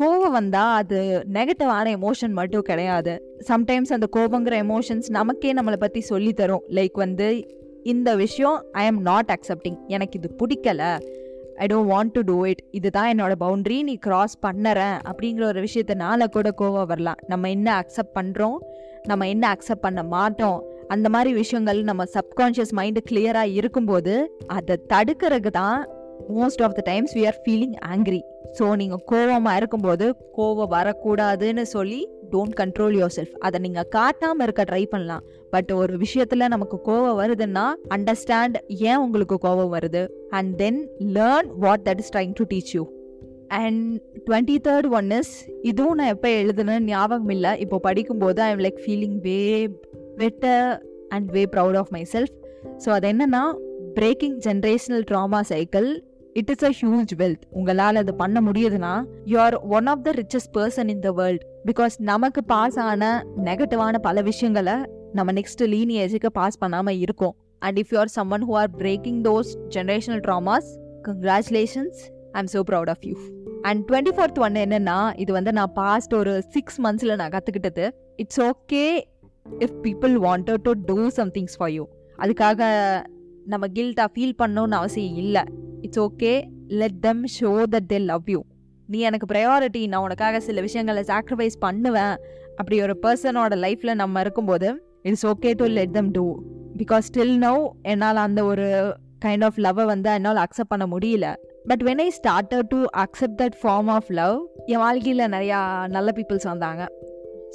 கோவம் 0.00 0.30
வந்தால் 0.30 0.74
அது 0.74 1.24
நெகட்டிவான 1.32 1.86
எமோஷன் 1.98 2.30
மட்டும் 2.30 2.62
கிடையாது. 2.62 3.22
சம்டைம்ஸ் 3.48 3.92
அந்த 3.92 4.06
கோபங்கிற 4.16 4.54
எமோஷன்ஸ் 4.66 5.10
நமக்கே 5.10 5.52
நம்மளை 5.52 5.76
பற்றி 5.76 6.04
சொல்லித்தரும் 6.08 6.64
லைக் 6.68 6.92
வந்து 6.92 7.46
இந்த 7.82 8.16
விஷயம் 8.16 8.64
ஐ 8.72 8.86
எம் 8.86 9.00
நாட் 9.00 9.36
அக்செப்டிங் 9.36 9.78
எனக்கு 9.86 10.18
இது 10.18 10.30
பிடிக்கல. 10.42 10.98
I 11.56 11.66
don't 11.66 11.90
want 11.92 12.12
to 12.12 12.20
do 12.20 12.44
it 12.44 12.62
இதுதான் 12.70 13.18
என்னோட 13.18 13.34
பவுண்ட்ரி 13.40 13.82
நீ 13.82 13.94
கிராஸ் 13.96 14.36
பண்ணுறேன். 14.46 14.98
அப்படிங்கிற 15.10 15.44
ஒரு 15.44 15.60
விஷயத்தினால 15.60 16.26
கூட 16.26 16.54
கோவம் 16.60 16.86
வரலாம். 16.86 17.16
நம்ம 17.26 17.50
என்ன 17.50 17.84
அக்செப்ட் 17.84 18.16
பண்ணுறோம் 18.20 18.58
நம்ம 19.06 19.28
என்ன 19.28 19.56
அக்செப்ட் 19.56 19.84
பண்ண 19.86 20.02
மாட்டோம்? 20.02 20.62
அந்த 20.94 21.06
மாதிரி 21.14 21.30
விஷயங்கள் 21.42 21.80
நம்ம 21.88 22.02
சப்கான்ஷியஸ் 22.14 22.72
மைண்டு 22.78 23.00
கிளியராக 23.08 23.56
இருக்கும்போது 23.58 24.14
அதை 24.56 24.76
தடுக்கிறதுக்கு 24.92 25.52
தான் 25.60 25.78
most 26.36 26.62
of 26.66 26.76
the 26.78 26.82
times 26.90 27.14
we 27.18 27.22
are 27.30 27.38
feeling 27.44 27.76
angry 27.92 28.20
so 28.58 28.64
நீங்கள் 28.80 29.04
கோவமாக 29.10 29.58
இருக்கும்போது 29.60 30.06
கோவம் 30.38 30.72
வரக்கூடாதுன்னு 30.74 31.64
சொல்லி 31.76 32.00
டோன்ட் 32.32 32.56
கண்ட்ரோல் 32.60 32.94
யோர் 33.00 33.14
செல்ஃப் 33.16 33.34
அதை 33.46 33.58
நீங்கள் 33.64 33.88
காட்டாமல் 33.96 34.44
இருக்க 34.46 34.62
ட்ரை 34.70 34.82
பண்ணலாம். 34.92 35.24
பட் 35.54 35.70
ஒரு 35.80 35.94
விஷயத்தில் 36.02 36.52
நமக்கு 36.54 36.76
கோவம் 36.88 37.18
வருதுன்னா 37.22 37.64
அண்டர்ஸ்டாண்ட் 37.96 38.56
ஏன் 38.90 39.00
உங்களுக்கு 39.04 39.38
கோவம் 39.46 39.72
வருது? 39.76 40.02
And 40.38 40.52
then 40.62 40.80
learn 41.16 41.50
what 41.64 41.84
that 41.88 42.02
is 42.04 42.12
trying 42.14 42.34
to 42.40 42.46
teach 42.52 42.72
you 42.76 42.84
and 43.62 43.82
twenty 44.28 44.58
third 44.68 44.88
one 44.98 45.10
is 45.20 45.32
இதுவும் 45.70 45.98
நான் 46.00 46.12
எப்போ 46.16 46.30
எழுதுனேன்னு 46.42 46.90
ஞாபகம் 46.94 47.34
இல்லை. 47.36 47.52
இப்போ 47.64 47.78
படிக்கும்போது 47.88 48.42
I 48.48 48.50
am 48.54 48.64
like 48.66 48.80
feeling 48.84 49.18
way 49.28 49.40
better 50.18 50.66
and 51.08 51.28
way 51.30 51.44
proud 51.54 51.76
of 51.76 51.90
myself 52.12 52.34
so 52.84 52.90
அது 52.90 53.06
என்னன்னா 53.12 53.42
breaking 53.94 54.36
generational 54.38 55.04
trauma 55.10 55.40
cycle 55.40 55.88
it 56.36 56.50
is 56.50 56.64
a 56.64 56.72
huge 56.80 57.12
wealth 57.16 57.44
உங்களால் 57.50 57.96
அது 57.96 58.14
பண்ண 58.14 58.40
முடியுதுன்னா 58.40 58.92
you 59.24 59.38
are 59.38 59.56
one 59.70 59.86
of 59.86 60.02
the 60.02 60.12
richest 60.12 60.52
person 60.54 60.88
in 60.88 61.00
the 61.00 61.10
world 61.12 61.44
because 61.66 61.94
நமக்கு 62.02 62.42
pass 62.44 62.78
ஆன 62.78 63.10
நெகட்டிவான 63.44 63.98
பல 63.98 64.22
விஷயங்களை 64.22 64.76
நம்ம 65.12 65.32
நெக்ஸ்ட் 65.32 65.62
லீனியேஜுக்கு 65.66 66.26
பாஸ் 66.32 66.58
பண்ணாமல் 66.58 66.98
இருக்கோம். 66.98 67.34
And 67.62 67.78
if 67.78 67.92
you 67.92 67.98
are 67.98 68.12
someone 68.16 68.44
who 68.48 68.54
are 68.54 68.70
breaking 68.76 69.20
those 69.24 69.50
generational 69.68 70.20
traumas 70.20 70.70
congratulations 71.08 72.00
I 72.34 72.38
am 72.38 72.46
so 72.46 72.62
proud 72.70 72.90
of 72.90 73.04
you 73.06 73.14
and 73.62 73.80
twenty 73.88 74.14
fourth 74.16 74.38
one 74.38 74.56
என்னென்னா 74.56 74.98
இது 75.16 75.32
வந்து 75.32 75.52
நான் 75.52 75.72
பாஸ்ட் 75.74 76.14
ஒரு 76.14 76.32
சிக்ஸ் 76.48 76.78
மந்த்ஸில் 76.80 77.16
நான் 77.16 77.30
கற்றுக்கிட்டது 77.30 77.84
it's 78.16 78.40
okay 78.40 78.84
if 79.46 79.76
people 79.84 80.14
wanted 80.26 80.62
to 80.66 80.72
do 80.90 80.96
somethings 81.18 81.56
for 81.58 81.72
you 81.76 81.84
அதுக்காக 82.22 82.62
நம்ம 83.52 83.64
கில்ட்டாக 83.76 84.08
ஃபீல் 84.14 84.38
பண்ணணும்னு 84.42 84.76
அவசியம் 84.80 85.16
இல்லை. 85.24 85.42
It's 85.86 86.00
okay 86.00 86.32
let 86.80 86.98
them 87.06 87.22
show 87.40 87.52
that 87.74 87.88
they 87.92 87.98
love 88.10 88.28
you 88.34 88.40
நீ 88.88 88.98
எனக்கு 89.08 89.26
ப்ரையாரிட்டி 89.32 89.82
நான் 89.92 90.04
உனக்காக 90.06 90.40
சில 90.46 90.60
விஷயங்களை 90.66 91.02
சாக்ரிஃபைஸ் 91.12 91.56
பண்ணுவேன். 91.66 92.16
அப்படி 92.56 92.76
ஒரு 92.86 92.94
பர்சனோட 93.04 93.56
லைஃப்பில் 93.64 94.00
நம்ம 94.02 94.20
இருக்கும்போது 94.20 94.68
it's 95.10 95.26
okay 95.26 95.52
to 95.60 95.66
let 95.78 95.94
them 95.98 96.10
do 96.10 96.26
because 96.80 97.06
still 97.10 97.36
no 97.46 97.54
என்னால் 97.92 98.20
அந்த 98.26 98.42
ஒரு 98.50 98.66
கைண்ட் 99.24 99.44
ஆஃப் 99.48 99.58
லவ்வை 99.66 99.84
வந்து 99.92 100.10
என்னால் 100.18 100.40
அக்செப்ட் 100.44 100.72
பண்ண 100.74 100.86
முடியல. 100.92 101.26
But 101.70 101.82
when 101.88 102.02
I 102.04 102.08
started 102.18 102.68
to 102.74 102.78
accept 103.04 103.38
that 103.42 103.56
form 103.62 103.90
of 103.96 104.10
love 104.20 104.36
என் 104.72 104.82
வாழ்க்கையில் 104.84 105.24
நிறையா 105.34 105.58
நல்ல 105.96 106.08
பீப்புள்ஸ் 106.16 106.48
வந்தாங்க. 106.52 106.84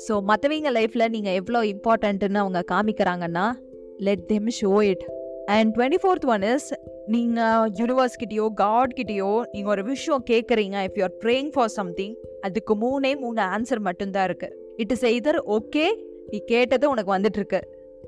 ஸோ 0.06 0.14
மற்றவங்க 0.30 0.72
லைஃப்பில் 0.78 1.12
நீங்கள் 1.16 1.38
எவ்வளோ 1.40 1.62
இம்பார்ட்டன்ட்டுன்னு 1.74 2.42
அவங்க 2.44 2.60
காமிக்கிறாங்கன்னா 2.74 3.46
let 4.08 4.26
them 4.34 4.50
show 4.60 4.72
it 4.92 5.06
and 5.56 5.70
twenty 5.76 6.00
fourth 6.02 6.26
one 6.34 6.46
is 6.54 6.68
நீங்கள் 7.08 7.70
யூனிவர்ஸ்கிட்டயோ 7.80 8.46
காட்கிட்டயோ 8.64 9.32
நீங்கள் 9.54 9.74
ஒரு 9.76 9.84
விஷயம் 9.84 10.24
கேட்குறீங்க 10.30 10.78
if 10.88 10.98
you 11.00 11.04
are 11.04 11.18
praying 11.24 11.52
for 11.56 11.72
something 11.80 12.16
அதுக்கு 12.42 12.76
மூணே 12.84 13.12
மூணு 13.24 13.42
ஆன்சர் 13.56 13.82
மட்டும்தான் 13.88 14.28
இருக்குது 14.30 14.56
இட் 14.84 14.94
இஸ் 14.98 15.06
எய்தர் 15.12 15.40
ஓகே 15.58 15.86
நீ 16.32 16.38
கேட்டது 16.54 16.86
உனக்கு 16.90 17.12
வந்துட்டுருக்கு. 17.16 17.62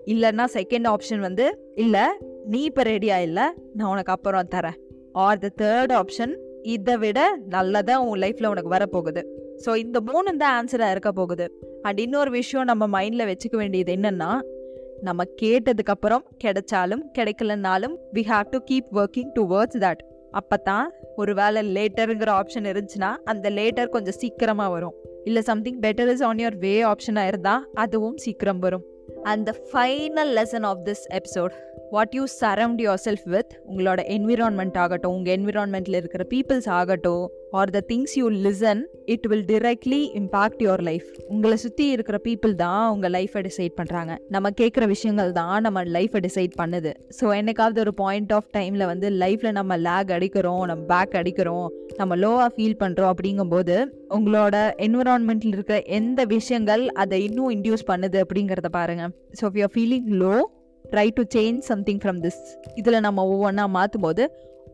இல்லைன்னா 0.08 0.46
செகண்ட் 0.58 0.88
ஆப்ஷன் 0.94 1.20
வந்து 1.20 1.46
இல்லை 1.76 2.06
நீ 2.46 2.60
இப்போ 2.64 2.84
ரெடியாக 2.84 3.26
இல்லை 3.28 3.46
நான் 3.74 3.92
உனக்கு 3.94 4.12
அப்புறம் 4.12 4.52
தரேன். 4.56 4.78
ஆர் 5.26 5.40
த 5.40 5.50
தேர்ட் 5.62 5.94
ஆப்ஷன் 5.94 6.34
இதை 6.76 6.96
விட 6.98 7.20
நல்லதாக 7.56 8.06
உன் 8.10 8.22
லைஃப்பில் 8.24 8.52
உனக்கு 8.54 8.76
வரப்போகுது. 8.78 9.22
ஸோ 9.66 9.76
இந்த 9.76 9.98
மூணு 10.02 10.38
தான் 10.38 10.56
ஆன்சராக 10.60 10.92
இருக்க 10.92 11.12
போகுது. 11.12 11.46
அண்ட் 11.82 12.00
இன்னொரு 12.00 12.32
விஷயம் 12.32 12.70
நம்ம 12.72 12.88
மைண்டில் 12.96 13.30
வச்சுக்க 13.32 13.56
வேண்டியது 13.56 13.94
என்னென்னா 13.96 14.32
நம்ம 15.08 15.24
கேட்டதுக்கப்புறம் 15.42 16.24
கிடைச்சாலும் 16.44 17.04
கிடைக்கலனாலும் 17.18 17.96
we 18.14 18.24
have 18.32 18.48
to 18.50 18.60
keep 18.72 18.90
working 18.94 19.32
towards 19.54 19.80
that 19.86 20.02
அப்போ 20.32 20.58
தான் 20.58 20.88
ஒரு 21.16 21.34
வேலை 21.34 21.62
லேட்டருங்கிற 21.76 22.32
ஆப்ஷன் 22.40 22.68
இருந்துச்சுன்னா 22.72 23.12
அந்த 23.32 23.50
லேட்டர் 23.50 23.94
கொஞ்சம் 23.96 24.18
சீக்கிரமாக 24.18 24.70
வரும். 24.70 24.96
இல்லை 25.24 25.42
something 25.42 25.80
better 25.80 26.12
is 26.14 26.24
on 26.24 26.38
your 26.38 26.58
way 26.58 26.74
ஆப்ஷனாக 26.84 27.32
இருந்தால் 27.32 27.66
அதுவும் 27.74 28.18
சீக்கிரம் 28.18 28.60
வரும். 28.60 28.86
And 29.24 29.46
the 29.46 29.54
final 29.72 30.34
lesson 30.40 30.68
of 30.72 30.84
this 30.86 31.06
episode 31.20 31.56
what 31.94 32.16
you 32.18 32.24
surround 32.40 32.82
yourself 33.06 33.26
with 33.26 33.52
உங்களோட 33.70 34.00
என்விரான்மெண்ட் 34.16 34.78
ஆகட்டும் 34.78 35.14
உங்கள் 35.14 35.34
என்விரான்மெண்ட்டில் 35.38 35.98
இருக்கிற 36.00 36.24
பீப்புள்ஸ் 36.30 36.68
ஆகட்டும் 36.70 37.24
are 37.52 37.70
the 37.70 37.80
things 37.88 38.14
you 38.18 38.26
listen 38.46 38.82
it 39.06 39.26
will 39.28 39.46
directly 39.46 40.00
impact 40.20 40.62
your 40.66 40.84
life 40.90 41.08
உங்களை 41.28 41.58
சுற்றி 41.58 41.86
இருக்கிற 41.90 42.18
பீப்புள் 42.28 42.54
தான் 42.56 42.84
உங்கள் 42.92 43.14
லைஃப்பை 43.18 43.42
டிசைட் 43.42 43.76
பண்ணுறாங்க 43.80 44.16
நம்ம 44.30 44.52
கேட்குற 44.62 44.86
விஷயங்கள் 44.88 45.32
தான் 45.32 45.56
நம்ம 45.62 45.84
லைஃப்பை 45.96 46.22
டிசைட் 46.28 46.54
பண்ணுது. 46.62 46.92
ஸோ 47.20 47.26
என்னைக்காவது 47.36 47.80
ஒரு 47.80 47.94
பாயிண்ட் 47.94 48.34
ஆஃப் 48.34 48.50
டைமில் 48.54 48.86
வந்து 48.86 49.10
லைஃப்பில் 49.24 49.52
நம்ம 49.52 49.78
லேக் 49.78 50.12
அடிக்கிறோம் 50.12 50.64
நம்ம 50.66 50.86
பேக் 50.94 51.16
அடிக்கிறோம் 51.16 51.68
நம்ம 51.98 52.16
லோவாக 52.16 52.50
ஃபீல் 52.56 52.80
பண்ணுறோம் 52.84 53.12
அப்படிங்கும்போது 53.14 53.78
உங்களோட 54.10 54.56
என்விரான்மெண்ட்டில் 54.86 55.56
இருக்கிற 55.56 55.80
எந்த 56.00 56.26
விஷயங்கள் 56.28 56.86
அதை 56.96 57.20
இன்னும் 57.24 57.52
இன்டியூஸ் 57.52 57.90
பண்ணுது 57.92 58.20
அப்படிங்கிறத 58.24 58.72
பாருங்கள் 58.72 59.12
so 59.42 59.44
if 59.50 59.60
you're 59.62 59.76
feeling 59.76 60.10
low 60.24 60.36
try 60.86 61.08
to 61.14 61.24
change 61.36 61.60
something 61.60 62.00
from 62.04 62.20
this 62.22 62.40
இதில் 62.76 63.00
நம்ம 63.00 63.26
ஒவ்வொன்றா 63.34 63.66
மாற்றும் 63.70 64.02
போது 64.02 64.24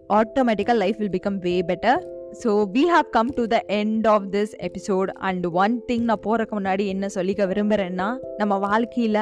ஆட்டோமேட்டிக்காக 0.09 0.77
life 0.77 0.97
will 0.97 1.13
become 1.15 1.37
way 1.37 1.61
better 1.61 1.99
so 2.43 2.51
we 2.75 2.83
have 2.93 3.09
come 3.09 3.31
to 3.33 3.47
the 3.47 3.57
end 3.67 4.07
of 4.07 4.27
this 4.31 4.53
episode 4.59 5.09
and 5.27 5.45
one 5.45 5.75
thing 5.87 6.01
நான் 6.01 6.23
போகிறக்கு 6.27 6.55
முன்னாடி 6.59 6.85
என்ன 6.85 7.07
சொல்லிக்க 7.07 7.47
விரும்புகிறேன்னா 7.51 8.07
நம்ம 8.37 8.57
வாழ்க்கையில் 8.57 9.19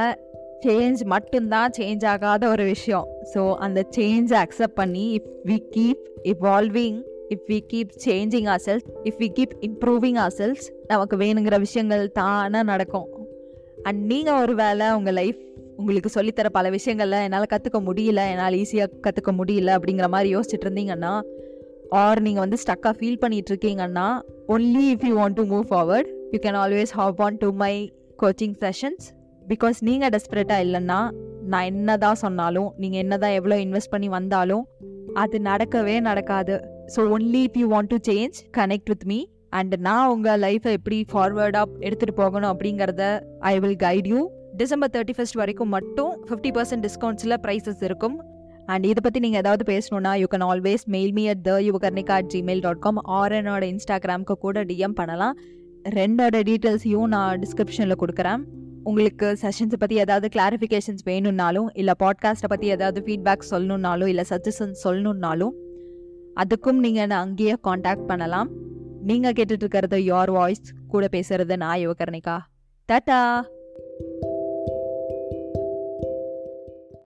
சேஞ்ச் 0.66 1.02
மட்டும்தான் 1.06 1.72
சேஞ்ச் 1.78 2.06
ஆகாத 2.06 2.48
ஒரு 2.48 2.64
விஷயம். 2.64 3.08
ஸோ 3.34 3.42
அந்த 3.56 3.80
சேஞ்சை 3.98 4.38
அக்செப்ட் 4.46 4.78
பண்ணி 4.82 5.06
if 5.18 5.32
we 5.50 5.58
keep 5.76 6.04
evolving 6.34 7.00
if 7.30 7.46
we 7.52 7.60
keep 7.74 7.92
changing 8.06 8.48
ourselves 8.66 8.88
if 9.04 9.20
we 9.20 9.30
keep 9.40 9.56
improving 9.62 10.18
ourselves 10.38 10.66
நமக்கு 10.88 11.18
வேணுங்கிற 11.18 11.60
விஷயங்கள் 11.60 12.12
தானாக 12.12 12.64
நடக்கும். 12.64 13.10
அண்ட் 13.84 14.02
நீங்கள் 14.06 14.40
ஒரு 14.42 14.56
வேளை 14.56 14.92
உங்கள் 14.92 15.14
லைஃப் 15.14 15.40
உங்களுக்கு 15.78 16.10
சொல்லித்தர 16.16 16.50
பல 16.50 16.70
விஷயங்கள்ல 16.70 17.18
என்னால் 17.24 17.52
கற்றுக்க 17.54 17.80
முடியல 17.86 18.22
என்னால் 18.30 18.54
ஈஸியாக 18.54 19.00
கற்றுக்க 19.08 19.32
முடியல 19.32 19.72
அப்படிங்கிற 19.78 20.08
மாதிரி 20.08 20.36
யோசிச்சுட்டு 20.36 20.68
இருந்தீங்கன்னா 20.68 21.14
ஆர் 21.92 22.22
நீங்கள் 22.22 22.44
வந்து 22.48 22.58
ஸ்டக்காக 22.64 22.94
ஃபீல் 23.00 23.20
பண்ணிட்டு 23.20 23.52
இருக்கீங்கன்னா 23.54 24.08
only 24.48 24.86
if 24.94 25.06
you 25.06 25.16
want 25.20 25.34
to 25.34 25.46
move 25.46 25.66
forward 25.70 26.10
you 26.32 26.40
can 26.40 26.56
always 26.56 26.92
hop 26.92 27.22
on 27.22 27.38
to 27.38 27.52
my 27.52 27.74
coaching 28.24 28.56
sessions 28.60 29.06
because 29.48 29.78
நீங்கள் 29.80 30.10
டெஸ்பரேட்டாக 30.10 30.66
இல்லைன்னா 30.66 31.00
நான் 31.46 31.64
என்ன 31.64 31.98
தான் 31.98 32.16
சொன்னாலும் 32.16 32.74
நீங்கள் 32.78 33.00
என்ன 33.00 33.18
தான் 33.18 33.32
எவ்வளோ 33.32 33.56
இன்வெஸ்ட் 33.58 33.90
பண்ணி 33.90 34.10
வந்தாலும் 34.10 34.68
அது 35.14 35.40
நடக்கவே 35.40 36.00
நடக்காது. 36.02 36.56
So 36.96 37.00
only 37.18 37.42
if 37.48 37.58
you 37.58 37.66
want 37.74 37.88
to 37.88 37.98
change 38.08 38.38
connect 38.58 38.86
with 38.86 39.04
me 39.04 39.26
and 39.50 39.76
நான் 39.80 40.08
உங்கள் 40.08 40.40
லைஃப்பை 40.40 40.72
எப்படி 40.72 41.06
ஃபார்வர்டாக 41.12 41.68
எடுத்துகிட்டு 41.80 42.16
போகணும் 42.16 42.52
அப்படிங்கிறத 42.54 43.04
I 43.40 43.60
will 43.60 43.78
guide 43.84 44.08
you 44.08 44.22
December 44.60 44.92
thirty 44.96 45.14
first 45.18 45.38
வரைக்கும் 45.42 45.72
மட்டும் 45.76 46.12
ஃபிஃப்டி 46.28 46.52
பர்சன்ட் 46.58 46.84
டிஸ்கவுண்ட்ஸில் 46.88 47.38
ப்ரைஸஸ் 47.46 47.82
இருக்கும். 47.88 48.18
அண்ட் 48.72 48.86
இதை 48.90 49.02
பற்றி 49.06 49.20
நீங்கள் 49.24 49.42
ஏதாவது 49.44 49.64
பேசணுன்னா 49.72 50.12
you 50.22 50.28
can 50.34 50.46
always 50.50 50.84
mail 50.96 51.14
me 51.18 51.24
at 51.32 51.44
the 51.48 51.54
Yuvakarnika 51.68 52.16
at 52.22 52.30
Gmail 52.34 52.62
dot 52.66 52.82
com 52.86 53.00
or 53.20 53.36
என்னோட 53.40 53.64
இன்ஸ்டாகிராமுக்கு 53.74 54.36
கூட 54.46 54.64
டிஎம் 54.72 54.96
பண்ணலாம். 55.00 55.34
ரெண்டோட 56.00 56.38
டீட்டெயில்ஸையும் 56.50 57.10
நான் 57.16 57.42
டிஸ்கிரிப்ஷனில் 57.44 58.00
கொடுக்குறேன். 58.04 58.44
உங்களுக்கு 58.90 59.28
செஷன்ஸை 59.42 59.78
பற்றி 59.82 59.98
ஏதாவது 60.04 60.28
கிளாரிஃபிகேஷன்ஸ் 60.36 61.04
வேணும்னாலும் 61.10 61.68
இல்லை 61.82 61.94
பாட்காஸ்ட்டை 62.04 62.50
பற்றி 62.54 62.70
ஏதாவது 62.76 63.02
ஃபீட்பேக் 63.08 63.50
சொல்லணுன்னாலும் 63.52 64.12
இல்லை 64.14 64.26
சஜஷன்ஸ் 64.32 64.84
சொல்லணுன்னாலும் 64.86 65.54
அதுக்கும் 66.44 66.80
நீங்கள் 66.86 67.04
என்னை 67.06 67.18
அங்கேயே 67.26 67.56
காண்டாக்ட் 67.70 68.08
பண்ணலாம். 68.12 68.52
நீங்கள் 69.10 69.36
கேட்டுட்ருக்கிறது 69.40 70.00
யோர் 70.12 70.34
வாய்ஸ் 70.38 70.68
கூட 70.94 71.06
பேசுகிறது 71.18 71.58
நான் 71.66 71.82
யுவகர்ணிகா. 71.86 72.38
டாட்டா 72.90 73.20